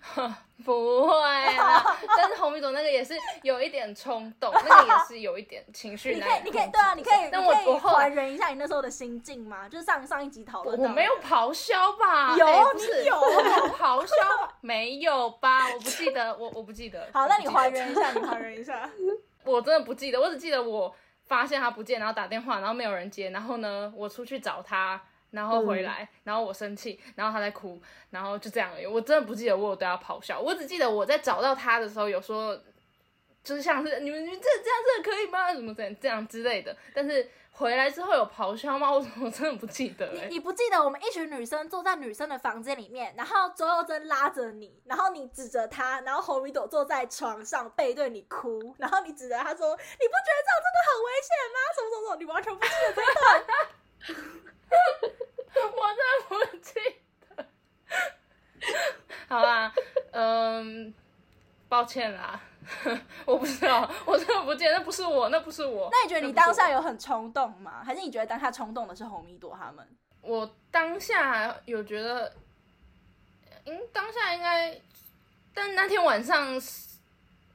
[0.64, 1.16] 不会
[1.56, 1.82] 啊，
[2.16, 6.14] 但是红米朵那个也是有一点冲动，那个也是有一点情绪。
[6.14, 9.68] 你可以，你可以，对啊，你可以，但我可以还原一下你那时候的心境吗？
[9.68, 12.36] 就是上上一集讨论，我没有咆哮吧？
[12.36, 13.14] 有，欸、你有
[13.78, 14.14] 咆哮？
[14.60, 15.68] 没有吧？
[15.72, 17.08] 我不记得，我我不记得。
[17.14, 18.88] 好，那你还原一下，你还原一下。
[19.44, 25.00] 我真的不记得，我只记得我发现他不见，然后打电话，然后没有人接，然后呢，我出去找他。
[25.30, 28.86] 然后回来，嗯、然后我生气，然后他在哭，然后就这样而已。
[28.86, 32.56] 我真的不记得我有对他咆哮，我只记得我在找到他的时候有说，
[33.42, 35.54] 就是像是你们你们这这样这可以吗？
[35.54, 36.76] 怎么怎样这样之类的。
[36.94, 38.90] 但是回来之后有咆哮吗？
[38.92, 40.10] 我我真的不记得。
[40.12, 53.68] 你你不记得我们一群女生坐在女生的房间里面，然后周幼珍拉着你，然后你指着他，然后红米朵坐在床上背对你哭，然后你指着他说：“你不觉得这样真的很危险吗？”什么什么什么，你完全不记得这一段。
[55.76, 56.70] 我真的不记
[57.36, 57.46] 得，
[59.28, 59.72] 好啦，
[60.12, 60.92] 嗯，
[61.68, 62.40] 抱歉啦，
[63.26, 65.88] 我不知道，我真的不记得，那不是我，那不是我。
[65.92, 67.82] 那你觉得你当下有很冲动吗？
[67.84, 69.86] 还是你觉得当下冲动的是红米朵他们？
[70.22, 72.32] 我当下有觉得，
[73.64, 74.80] 嗯，当下应该，
[75.54, 76.60] 但那天晚上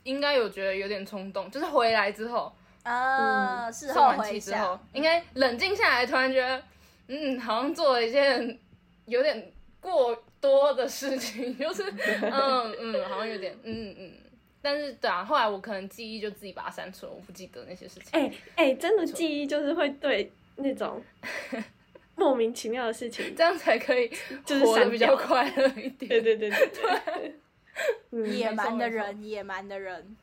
[0.03, 2.53] 应该有觉得有点冲动，就是回来之后，
[2.85, 6.61] 啊，事后回之后，应该冷静下来，突然觉得。
[7.07, 8.57] 嗯，好像做了一件
[9.05, 11.83] 有点过多的事情， 就是
[12.23, 14.11] 嗯嗯，好像有点嗯嗯，
[14.59, 18.07] 但是对啊，后来我可能记忆就自己把它删除了，我不记得那些事情。
[18.13, 20.99] 哎哎、欸欸，真的记忆就是会对那种
[22.17, 24.11] 莫名其妙的事情，这样才可以
[24.63, 26.09] 活得比较快乐一点。
[26.09, 27.35] 对对对对对，
[28.09, 30.17] 嗯、野蛮的人，野蛮的人。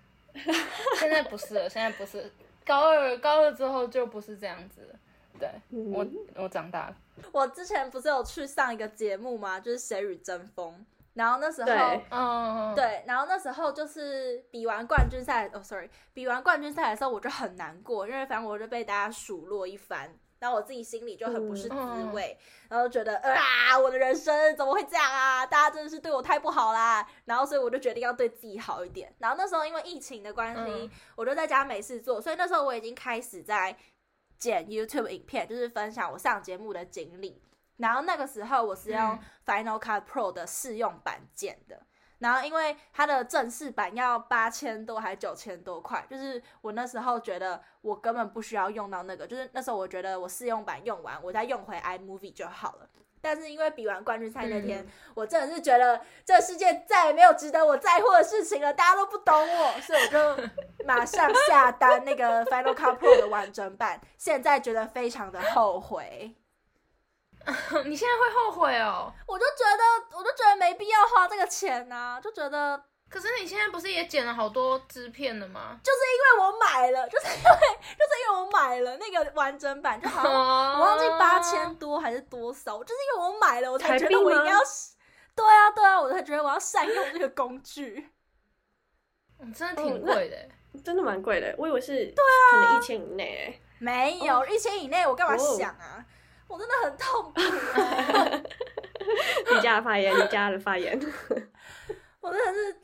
[0.98, 2.28] 现在不是了，现在不是。
[2.64, 4.98] 高二高二之后就不是这样子了。
[5.38, 6.96] 对，我我长大了。
[7.32, 9.58] 我之前不是有去上一个节目吗？
[9.58, 10.72] 就是《谁与争锋》。
[11.14, 20.10] 然后那时候，对，嗯，对，然后那时候就是比完冠军赛，哦，sorry，比完冠军赛的时候，我就很难过，因为反正我就被大家数落一番，
[20.42, 25.46] 然后我自己心里就很不是滋味，嗯、然后觉得啊，我的人生怎么会这样啊？
[25.46, 27.08] 大家真的是对我太不好啦。
[27.26, 29.14] 然后所以我就决定要对自己好一点。
[29.18, 33.76] 然后那时候因为疫情的关系，嗯、我就在家没事做，所以那时候我已经开始在。
[34.38, 37.40] 剪 YouTube 影片，就是分享我上节目的经历，
[37.76, 41.86] 然后那个时候我是用 Final Cut Pro 的试用版剪的，嗯、
[42.22, 52.88] 然后因为它的正式版要八千多还九千多块，就是我那时候觉得我根本不需要用到那个，就是那时候我觉得我试用版用完，我再用回 iMovie 就好了。
[53.24, 60.48] 但是因为比完冠军赛那天，嗯、我真的是觉得这世界再也没有值得我在乎的事情了，大家都不懂我，所以我就
[60.84, 64.00] 马上下单那个 Final Cut Pro 的完整版。
[64.18, 66.34] 现在觉得非常的后悔。
[67.84, 69.12] 你现在会后悔哦？
[69.26, 75.78] 我就觉得，我就觉得没必要花这个钱啊，就觉得可是你现在不是也剪了好多支片了吗？
[75.82, 77.50] 就是因为我买了， 就是因为
[77.98, 80.32] 就是因为我买了那个完整版，就好像
[80.74, 84.60] 我忘记八千多还是多少，就是因为我买了，我才觉得我应该要，
[85.36, 88.10] 对啊对啊，我才觉得我要善用这个工具。
[89.40, 96.04] 嗯，真的挺贵的，真的蛮贵的，我以为是对啊，可能一千以内，没有一千以内，我干嘛想啊？
[96.52, 97.40] 我真的很痛苦。
[99.54, 101.00] 你家的发言，你家的发言。
[102.20, 102.76] 我真的是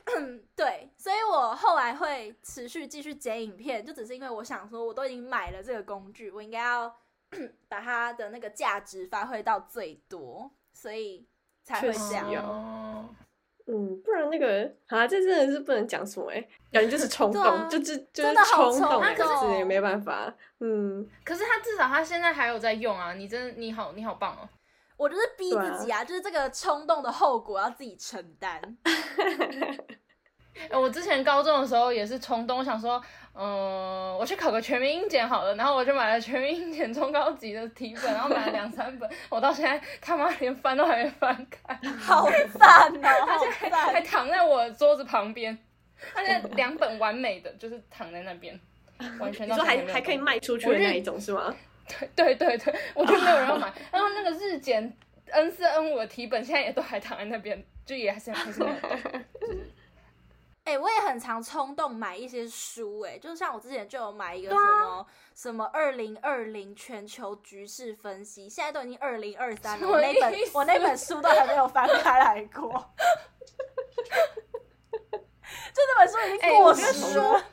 [0.55, 6.93] 对，所以我后来会持续继续剪影片，就只是因为我想说，我都已经买了这个工具，我应该要
[7.69, 11.27] 把它的那个价值发挥到最多，所以
[11.63, 13.15] 才会这样。
[13.71, 20.33] 嗯，不然那个啊，这真的是不能讲什么哎，感觉就是冲动，啊、就是就是冲动，可是也没办法。
[20.59, 24.49] 嗯，可是他至少他现在还有在用啊，你真的你好你好棒哦。
[24.97, 28.59] 我就是逼自己啊，啊就是这个冲动的后果要自己承担。
[30.73, 33.01] 我之前高中的时候也是冲动，想说，
[33.33, 43.25] 嗯、呃，我去考个全民英检好了，然后我就买了全民英检中高级的题本，然后买了两三本，我到现在他妈连翻都还没翻开，好赞哦！
[43.25, 45.57] 他现在还躺在我桌子旁边，
[46.13, 48.59] 他现在两本完美的就是躺在那边，
[49.19, 49.47] 完全。
[49.47, 51.55] 你说还还可以卖出去的那一种是吗？
[52.15, 53.71] 对对对对，我觉得没有人要买。
[53.91, 54.93] 然后那个日检
[55.31, 58.89] N 四 N 五的题本，现在也都还躺在那边，就也还是还是没有动。
[60.65, 72.69] 哎、欸，我也很常冲动买一些书、欸，哎，就像我之前就有买一个什么、啊、什么二零二零全球局势分析，现在都已经二零二三了，我那本我那本书都还没有翻开来过。
[75.73, 77.43] 就那本书已经过时了。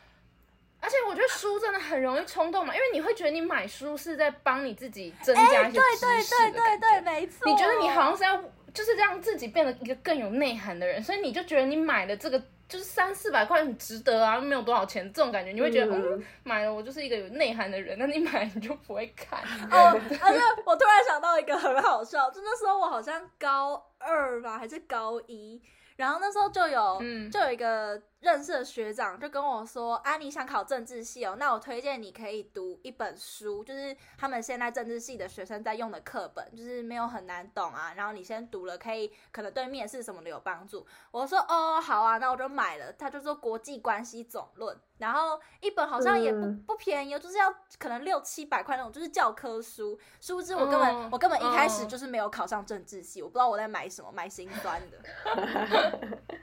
[0.78, 7.50] 而且我觉得书真的很容易冲动嘛，因为你会觉得你买书是在帮你自己增加一些对对对对对，没错。
[7.50, 8.40] 你觉得你好像是要
[8.72, 17.98] 就是让自己变得一个更有内涵的人，所以你就觉得你买的这个就是三四百块很值得啊，没有多少钱这种感觉，你会觉得嗯，嗯，买了我就是一个有内涵的人。
[17.98, 19.40] 那你买你就不会看。
[19.70, 25.62] 哦，而且我突然想到一个很好笑，就那时候我好像高二吧，还是高一，
[25.96, 28.00] 然后那时候就有，嗯、就有一个。
[28.26, 31.36] 认识的学长就跟我说：“啊，你想考政治系哦？
[31.38, 37.94] 那我推荐你可以读一本书，就是他们现在政治系的学生在用的课本，就是没有很难懂啊。
[37.96, 49.96] 然后你先读了，可以可能对面试什么的有帮助。”我说：“哦，好啊，那我就买了。”他就说《国际关系总论》，然后一本好像也不不便宜，就是要可能六七百块那种，就是教科书。
[50.20, 54.98] 殊不知我根本、嗯、我根本一开始就是没有考上政治系，我不知道我在买什么，买心酸的。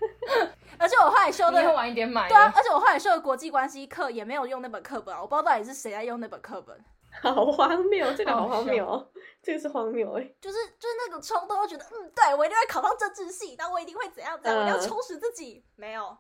[0.80, 6.78] 而且我后来修的晚一点买，对啊，而且我后来修的国际关系课也没有用那本课本，我不知道到底是谁在用那本课本，
[7.22, 9.12] 好荒谬，这个好荒谬，
[9.42, 16.18] 这个是荒谬哎，就是就是那种冲动，我觉得嗯，对我一定会考上政治系，但我一定会怎样怎样，我一定要充实自己，没有，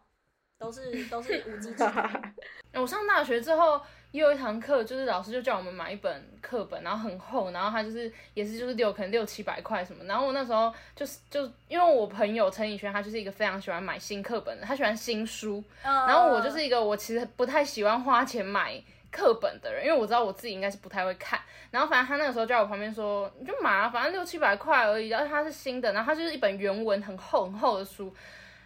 [0.57, 2.35] 都是都是无稽之谈。
[2.75, 3.81] 我上大学之后。
[4.13, 18.79] 又有一堂课，就是老师就叫我们买一本课本，然后很厚，然后他就是也是就是六可能六七百块什么，然后我那时候就是就因为我朋友陈以轩，他就是一个非常喜欢买新课本的，他喜欢新书，然后我就是一个我其实不太喜欢花钱买
[19.11, 21.39] 课本的人，因为我知道我自己应该是不太会看，
[21.71, 28.13] 然后反正他那个时候就在我旁边说，你就买啊，反正六七百块而已，然后它是新的，然后它就是一本原文很厚很厚的书，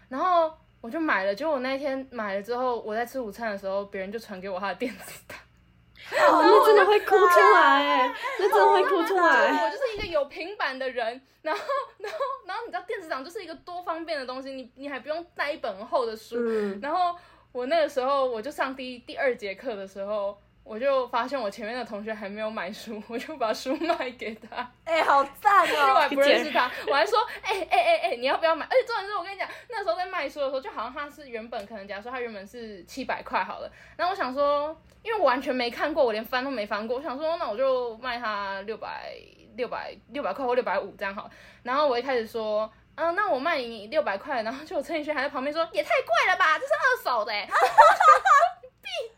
[0.09, 0.51] 然后。
[0.88, 5.38] 我就买了，结果我那一天买了之后，我在吃午餐的时候，别人就传给我他的电子档，
[6.31, 8.09] 哦，那真的会哭出来，
[8.39, 9.65] 那真的会哭出来。
[9.65, 11.61] 我就是一个有平板的人，然后，
[11.97, 17.13] 然后，然后你知道电子档就是一个多方便的东西，你你还不用带一本厚的书，嗯、然后
[17.51, 20.41] 我那个时候我就上第第二节课的时候。
[20.68, 24.57] 我就发现我前面的同学还没有买书， 我就把书卖给他。
[24.84, 25.68] 哎、欸，好赞哦！
[25.68, 28.65] 因为我还不认识他，我还说，哎哎哎哎，你要不要买？
[28.65, 39.13] 而且重点是我跟你讲，那时候在卖书的时候，就好像他是原本可能假如说他原本是七百块好了，然后我想说，因为我完全没看过，我连翻都没翻过，我想说那我就卖他六百
[39.55, 41.30] 六百六百块或六百五这样好。
[41.63, 47.32] 然后我一开始说，嗯、呃，那我卖你六百块，然后就陈宇轩还在旁边说，也太贵了吧，这是二手的。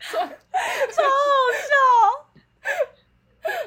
[0.00, 1.08] 超好
[1.68, 1.72] 笑，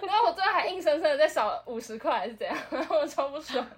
[0.07, 3.65] 然后我最后还硬生生的再少五十块还是怎样， 然后我超不爽，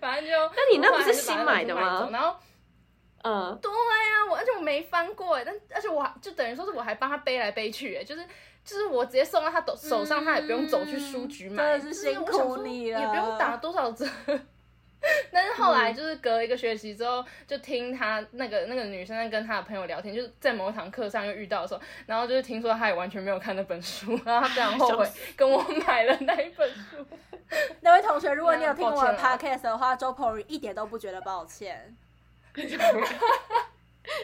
[0.00, 2.08] 反正就那你那不是新买的吗？
[2.12, 2.36] 然后，
[3.22, 8.24] 嗯，对呀、啊，我而且我没翻过哎，但而且我还就等于说是我还帮他背来背去哎，就是
[8.64, 14.06] 就是我直接送到他手上，他也不用走去书局买，嗯、真的是辛苦你了，也不用打多少折。
[15.30, 27.06] 但是后来就是隔了一个学期之后，就听他那个那个女生在跟他的朋友聊天，就是在某一堂课上又遇到的时候，然后就是听说他也完全没有看那本书， 然后他非常后悔跟我买了那一本书。
[27.80, 31.96] 那位同学，如果你有听我的 podcast 的话，周鹏宇一点都不觉得抱歉。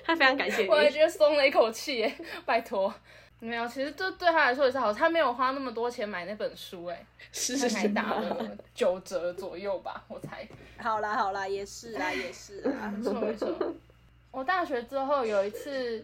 [0.05, 0.69] 他非常感谢你。
[0.69, 2.15] 我也觉得松了一口气耶，
[2.45, 2.93] 拜托。
[3.47, 10.49] 没有，其实这对他来说也是好，他没有花那么多钱买那本书，哎，是是是，打了九折左右吧，我猜。
[10.79, 13.55] 好啦好啦，也是啦也是啦，没错没错。
[14.31, 16.03] 我大学之后有一次，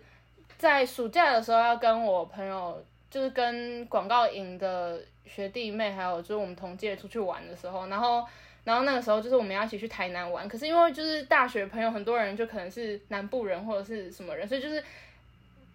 [0.59, 8.23] 在暑假的时候要跟我朋友，就是跟广告营的学弟妹，还有就是我们同届出去玩的时候，然后
[8.65, 14.85] 然后那个时候就是我们要一起去台南玩，可是因为就是大学朋友很多人就可能是南部人或者是什么人，所以就是。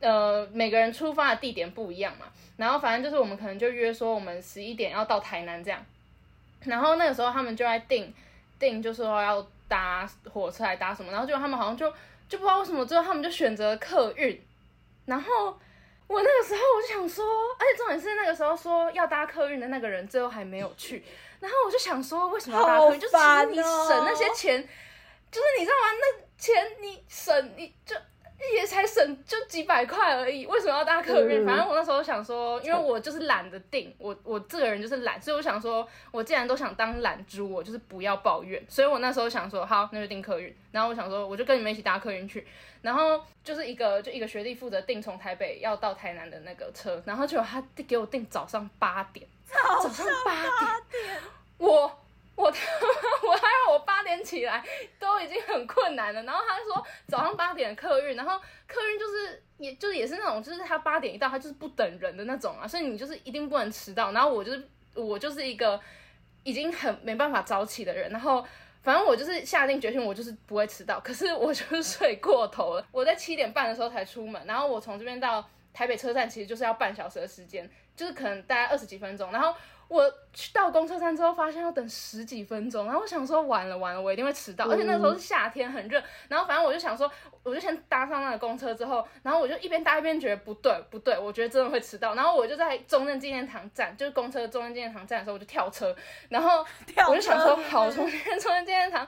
[0.01, 2.25] 呃，每个人出发的地点不一样嘛，
[2.57, 5.83] 然后反正就是我们可能就约说我们十一点要到台南这样，
[6.63, 8.13] 然后那个时候他们就在订
[8.59, 11.89] 订，就说要搭火车来搭什么，然后就他们好像就
[12.29, 14.39] 就不知道为什么最后他们就选择客运，
[15.05, 15.57] 然后
[16.07, 17.25] 我那个时候我就想说，
[17.57, 21.03] 而且重点是那个时候说要搭客运的那个人最后还没有去，
[21.39, 24.61] 然后我就想说为什么要搭客运，哦、就是其实你省那些钱，
[25.31, 25.87] 就是你知道吗？
[25.99, 27.95] 那钱你省你就。
[28.53, 31.43] 也才省就几百块而已，为什么要搭客运？
[31.43, 38.63] 嗯、反正我那时候想说，因为我就是懒得订，我我这个人就是懒，所以我想说，我既然都想当懒猪，我就是不要抱怨。
[38.67, 40.55] 所以我那时候想说，好，那就订客运。
[40.71, 42.45] 然后我想说，我就跟你们一起搭客运去。
[42.81, 49.25] 然后就是一个就一个学弟负责订从台北要到台南的那个车，然后结果他给我订早上八点，
[49.81, 50.33] 早上八
[50.91, 51.21] 点，
[51.57, 51.99] 我。
[52.35, 54.63] 我他妈，我还要我八点起来
[54.99, 64.11] 都已经很困难了，然后他说早上八点客运，然后客运就是也就是也是那种就是他八点一到他就是不等人的那种啊，所以你就是一定不能迟到。
[64.11, 65.79] 然后我就是我就是一个
[66.43, 68.45] 已经很没办法早起的人，然后
[68.83, 79.53] 反正我就是下定决心我就是不会迟到，可是我就是 睡过头了，我在七点半的时候才出门，然后我从这边到台北车站其实就是要半小时的时间，就是可能大概二十几分钟，然后。
[79.87, 80.03] 我
[80.33, 87.09] 去到公车站之后，发现要等十几分钟，然后我想说完了完了，我一定会迟到，而且那时候是夏天，很热，然后反正我就想说，
[87.43, 95.95] 我就先搭上那个公车之后，然后我就一边搭一边觉得不对不对，我觉得真的会迟到，然后我就在中正纪念堂站，就是公车中正纪念堂站的时候，我就跳车，
[96.29, 96.65] 然后
[97.07, 99.07] 我就想说好，从中正纪念堂，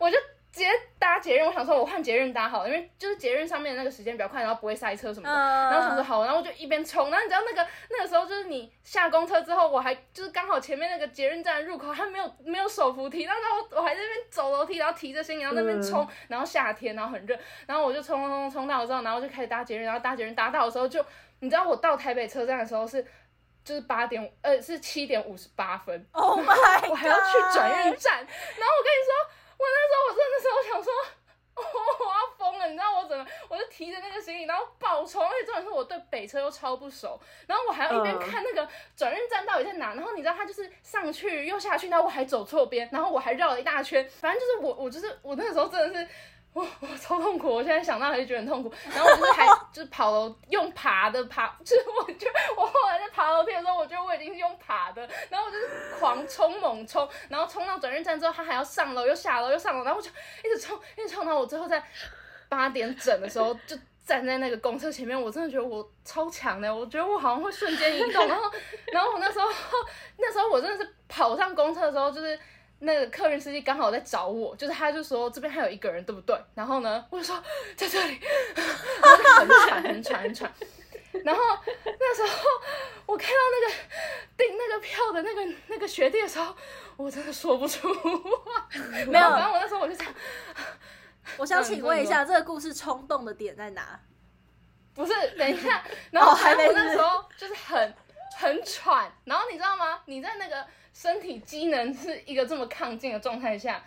[0.00, 0.18] 我就。
[0.56, 5.36] 直接搭捷运，我想说我换捷运搭好了，因为就是捷运上面那个时间比较快，然后不会塞车什么的。
[5.36, 13.40] Uh、然后想说好，然后我就一边冲，然后你知道那个那个时候就是你下公车之后，我还就是刚好前面那个捷运站入口还没有没有手扶梯，然后
[13.70, 21.04] 我我还在那边走楼梯，然后提着行李，然后那边冲，然后夏天，然后很热，然后我就冲冲冲冲到了之后，然后就开始搭捷运，然后搭捷运搭到的时候就
[21.40, 23.04] 你知道我到台北车站的时候是
[23.62, 30.92] 就是八点呃是七点五十八分，Oh my 我还要去转运站，然后我跟你说我我那时候我真的时候想说。
[31.56, 33.26] 我我要疯了，你知道我怎么？
[33.48, 46.08] 我就提着那个行李，然后爆冲，而且重点是我对北车又超不熟，然后我还要一边看那个转运站到底在哪，然后你知道他就是上去又下去，然后我还走错边，然后我还绕了一大圈，反正就是我我就是我那个时候真的是。
[46.56, 48.72] 我我超痛苦，我现在想到还是觉得很痛苦。
[48.88, 52.26] 然后我就是还就是跑楼用爬的爬，就是我就
[52.56, 55.68] 我后来在爬楼梯的时候，我觉得我已经是用爬的，然后我就是
[56.00, 60.10] 狂冲猛冲，然后冲到转运站之后，他还要上楼又下楼又上楼，然后我就
[60.42, 61.84] 一直冲一直冲，到我最后在
[62.48, 63.76] 八点整的时候就
[64.06, 68.50] 站在那个公车前面，我真的觉得我超强的，我觉得我好像会瞬间移动，然后
[68.94, 69.46] 然后我那时候
[70.16, 72.40] 那时候我真的是跑上公车的时候就是。
[72.78, 76.38] 那个客运司机刚好在找我，就是他就说这边还有一个人，对不对？
[76.54, 77.42] 然后呢，我就说
[77.74, 78.20] 在这里，
[78.54, 80.52] 然后很喘很喘很喘。
[81.24, 81.42] 然后
[81.84, 82.48] 那时候
[83.06, 83.74] 我看到那个
[84.36, 86.54] 订那个票的那个那个学弟的时候，
[86.98, 88.68] 我真的说不出话。
[89.06, 90.06] 没有，反正我那时候我就想，
[91.38, 93.98] 我想请问一下，这个故事冲动的点在哪？
[94.94, 97.94] 不是，等一下，然后还没那时候就是很
[98.36, 100.02] 很喘，然后你知道吗？
[100.04, 100.66] 你在那个。
[100.98, 103.84] 身体机能是一个这么亢进的状态下，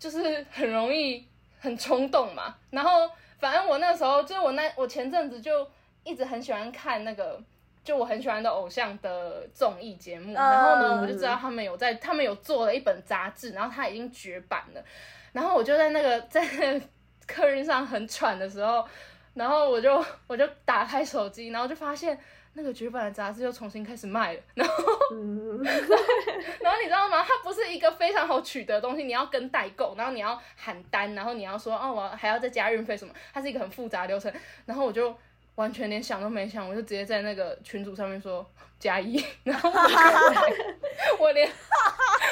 [0.00, 1.24] 就是很容易
[1.60, 2.56] 很冲动嘛。
[2.70, 3.08] 然后
[3.38, 5.64] 反正我那时候，就我那我前阵子就
[6.02, 7.40] 一直很喜欢看那个，
[7.84, 10.34] 就我很喜欢的偶像的综艺节目。
[10.34, 14.84] 然后呢，我就知道他们有在，他们有做了一本杂志，然后它已经绝版了。
[15.32, 16.86] 然后我就在那个 在那个
[17.28, 18.84] 客运上很喘的时候，
[19.34, 22.18] 然后我就我就打开手机，然后就发现。
[22.56, 24.74] 那个绝版的杂志又重新开始卖了， 然后，
[26.60, 27.20] 然后你知道吗？
[27.26, 34.32] 它不是一个非常好取得的东西，你要跟代购，然后你要喊单，然后你要说哦，我还要再加运费什么，它是一个很复杂的流程。
[34.66, 35.12] 然后我就
[35.56, 38.48] 完全连想都没想，我就直接在那个群组上面说
[38.78, 41.50] 加一，然后我，我连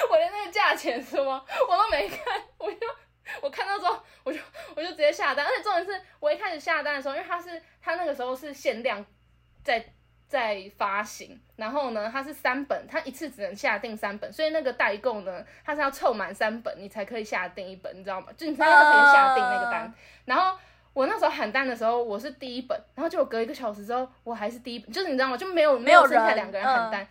[0.09, 2.87] 我连那个价钱什么我都没看，我就
[3.41, 4.39] 我看到之后我就
[4.77, 9.05] 我就直接下单，而且重点是我一开始下单的时候，因为它是它那个时候是限量
[9.65, 9.85] 在。
[10.33, 18.29] 在发行，然后呢，它是三本，它一次只能下定三本，所以那个代购呢，它是要凑满三本，你才可以下定一本，你知道吗？
[18.35, 19.87] 就你才可以下定那个单。
[19.87, 19.93] Uh...
[20.25, 20.57] 然后
[20.95, 25.37] 我那时候喊单的时候，我是第一本，然后就隔一个小时之后，我还是第一本，就是你知道吗？
[25.37, 27.03] 就没有没有剩下两个人喊单。
[27.03, 27.09] 嗯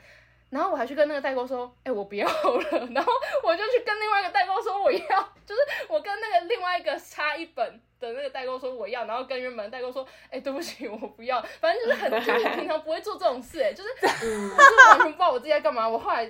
[0.52, 2.88] 然后我还去跟那个代购说，哎、我不要了。
[2.93, 3.12] 然后
[3.43, 11.41] 我就去跟另外一个代购说我要，就是我跟那个另外一个差一本的那个代购说我要，然后跟原本的代购说，哎、对不起，我不要。
[11.60, 15.88] 反正就是很，就是我平常不会做这种事，哎，就是我就完全不知道我自己在干嘛。
[15.88, 16.30] 我后来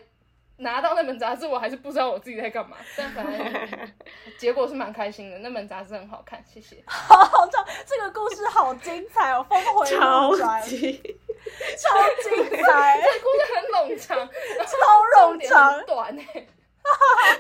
[0.61, 2.77] 拿到那本杂志，我还是不知道我自己在干嘛。
[2.95, 3.39] 但反正
[4.37, 6.77] 结果是蛮开心的，那本杂志很好看，谢谢。
[6.85, 10.61] 好好笑，这个故事好精彩哦，峰回路转。
[10.61, 14.29] 超精彩，这故事很冗长，
[14.65, 16.47] 超冗长，短哎，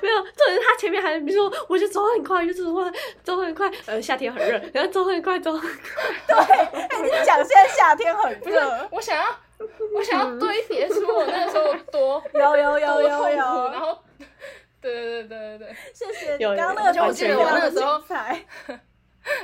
[0.01, 2.91] 没有，重点是他前面还比如说，我就走很快，就是说
[3.23, 5.69] 走很快，呃，夏天很热，然后走很快，走很快，
[6.27, 9.25] 对， 你讲现在夏天很热，我想要，
[9.95, 13.97] 我想要堆叠出我那个时候多， 有有有有有，然后，
[14.81, 17.93] 对对对对对对，谢谢你，刚刚那个我记得我那个时候，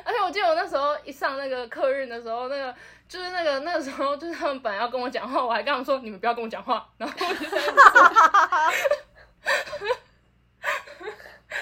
[0.03, 2.73] 而且我记得我那时候一上那个客运的时候，那个。
[3.07, 8.71] 就是那个那个时候，就是他们本来要跟我讲话，我还跟他们说：“你们不要跟我讲话。”然后我就在那，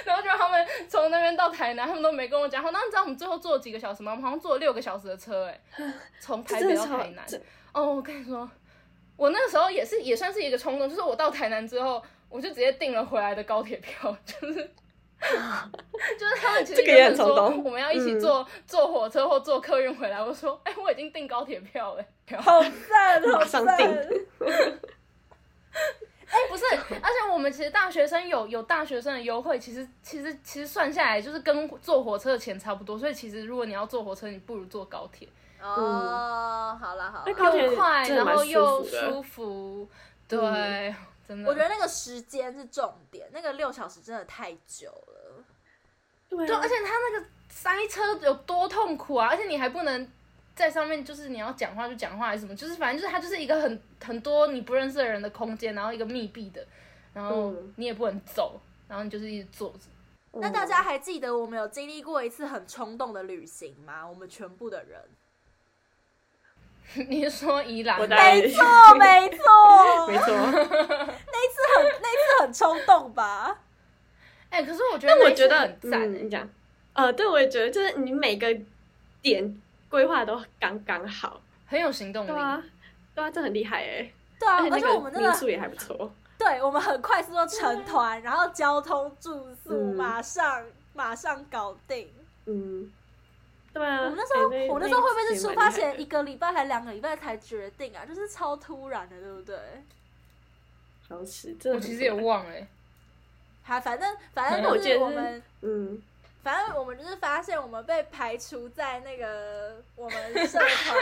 [0.06, 2.72] 然后就他们从那边到台南，他们都没跟我讲话。
[2.72, 4.14] 那你知道我们最后坐了几个小时吗？
[4.14, 5.62] 我们好像坐了六个小时的车，哎，
[6.20, 7.24] 从台北到台南。
[7.76, 8.50] 哦，我跟你说，
[9.18, 14.72] 我那个时候也是也算是一个冲动，就是我到台南之后，我就直接订了回来的高铁票， 就是。
[16.20, 22.06] 就是他们其实原本说我们要一起坐坐火车或坐客运回来，我说哎，我已经订高铁票了，
[22.38, 23.66] 好赞，好赞。
[26.28, 26.64] 哎，不是，
[27.02, 35.28] 而且我们其实大学生有有大学生的优惠，其实其实其实算下来就是跟坐火车的钱差不多，所以其实如果你要坐火车，你不如坐高铁。
[35.66, 39.89] 哦，好了好了，又快，然后又舒服，
[40.28, 40.95] 对。
[41.28, 45.43] 真的我觉得那个时间是重点，那个六小时真的太久了。
[46.30, 49.30] 对，而且他那个塞车有多痛苦啊！
[49.30, 50.07] 而且你还不能
[50.53, 56.63] 在上面，就是你要讲话就讲话，还是什么，就是反正就是它就是一个很很多你不认识的人的空间，然后一个密闭的，
[57.11, 59.80] 然后你也不能走，然后你就是一直坐着。
[60.34, 64.07] 那大家还记得我们有经历过一次很冲动的旅行吗？
[64.07, 65.01] 我们全部的人。
[67.10, 68.00] 你是说宜兰？
[68.00, 68.08] 没
[68.50, 68.64] 错，
[68.96, 70.28] 没错，没错。
[70.28, 73.58] 那一次很，那一次很冲动吧？
[74.50, 76.08] 哎、欸，可是我觉得，我觉得很赞、欸。
[76.08, 76.48] 你讲，
[76.94, 78.48] 呃，对，我也觉得，就是你每个
[79.22, 82.28] 点规划都刚刚好，很有行动力。
[82.28, 82.64] 对啊，
[83.14, 84.14] 对啊，这很厉害哎、欸。
[84.40, 86.12] 对啊，而且我们民宿也还不错。
[86.38, 90.64] 对，我们很快速的成团，然后交通住宿、嗯、马上
[90.94, 92.10] 马上搞定。
[92.46, 92.90] 嗯。
[93.76, 98.06] 对啊，我们那时候，欸、我那时候会不会是出发前一个礼拜还两个礼拜才决定啊？
[98.06, 99.58] 就是超突然的，对不对？
[101.10, 102.66] 好是，我其实也忘了、欸。
[103.64, 106.02] 还反正反 正就是我们，嗯，
[106.42, 110.98] 反正我们就是发现我们被排除在那个我们社团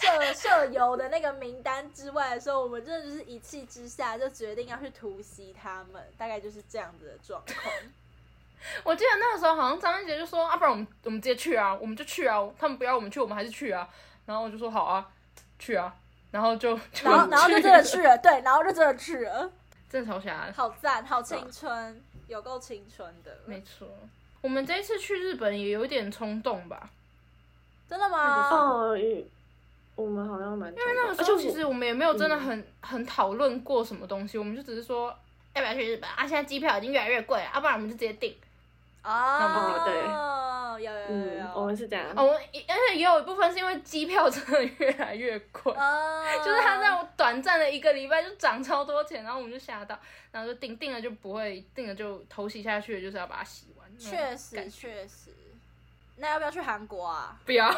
[0.32, 7.74] 社社游的那个名单之外的时候，我们真的就是一气之下就决定要去突袭他们，大概就是这样子的状况。
[8.84, 13.88] 我记得那个时候好像张一杰就说啊，不然我们我们直接去啊，我们就去啊，他们不要我们去，我们还是去啊。
[14.26, 15.08] 然后我就说好啊，
[15.58, 15.94] 去啊，
[16.30, 19.50] 然后就，就然后然后就真的 去了，对，然后就真的去了，
[19.88, 23.88] 真的超瞎，好赞，好青春，有够青春的，没错。
[24.42, 26.90] 我们这一次去日本也有一点冲动吧？
[27.88, 28.50] 真的吗？
[28.50, 28.98] 哦，
[29.94, 35.06] 我们好像蛮，因为那个时候其实我们也没有真的很、嗯、很讨论过什么东西，我们就只是说
[35.54, 36.26] 要不要去日本啊？
[36.26, 38.36] 现在机票已经越来越贵了，要、啊、不然我们就直接订。
[39.02, 42.06] 哦有有有我们是这样。
[42.16, 45.72] 我们而且也有一部分是因为机票真的越来越贵。
[46.44, 49.98] 就是他在我短暂的一个礼拜就涨超多钱然后我们就吓到。
[50.30, 55.32] 然后就定定了就不会定了就投洗下去就是要把它洗完确实确实。
[56.16, 57.38] 那要不要去韩国啊？
[57.44, 57.74] 不要。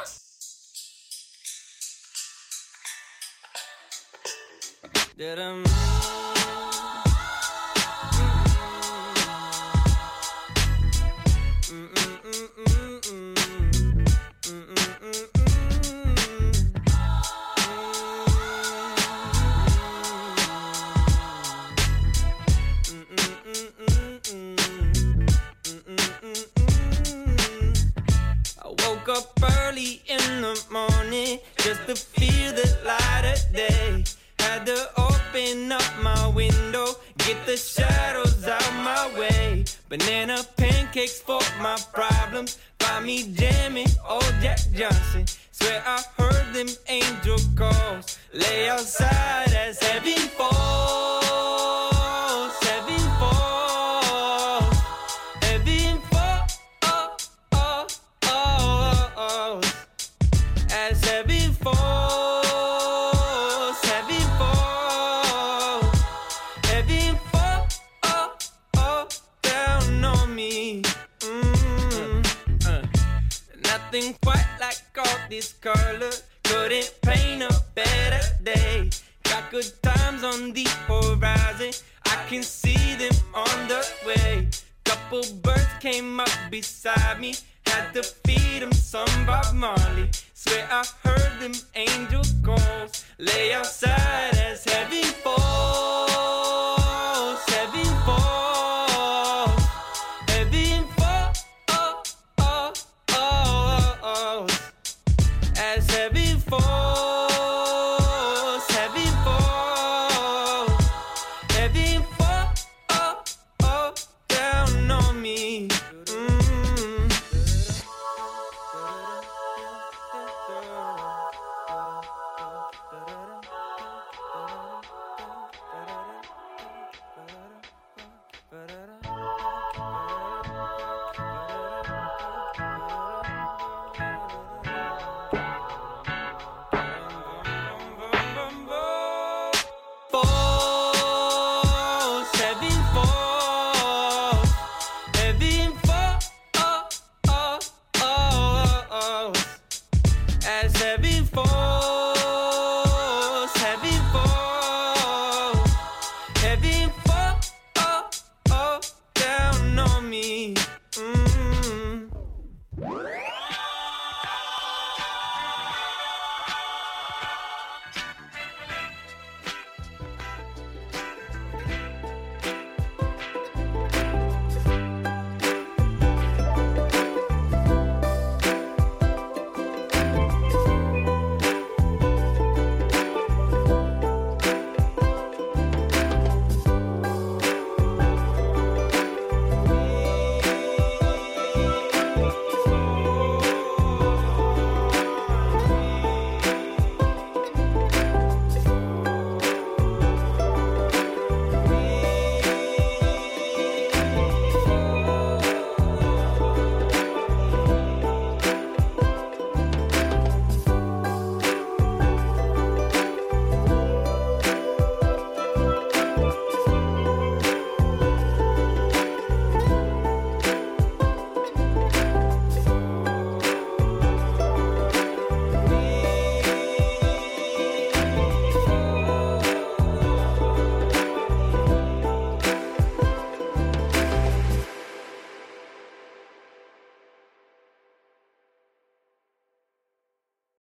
[30.71, 34.05] morning just to feel the light of day.
[34.39, 36.87] Had to open up my window,
[37.19, 39.65] get the shadows out my way.
[39.89, 42.59] Banana pancakes for my problems.
[42.81, 45.25] Find me jamming, old Jack Johnson.
[45.53, 48.19] Swear I heard them angel calls.
[48.33, 49.79] Lay outside as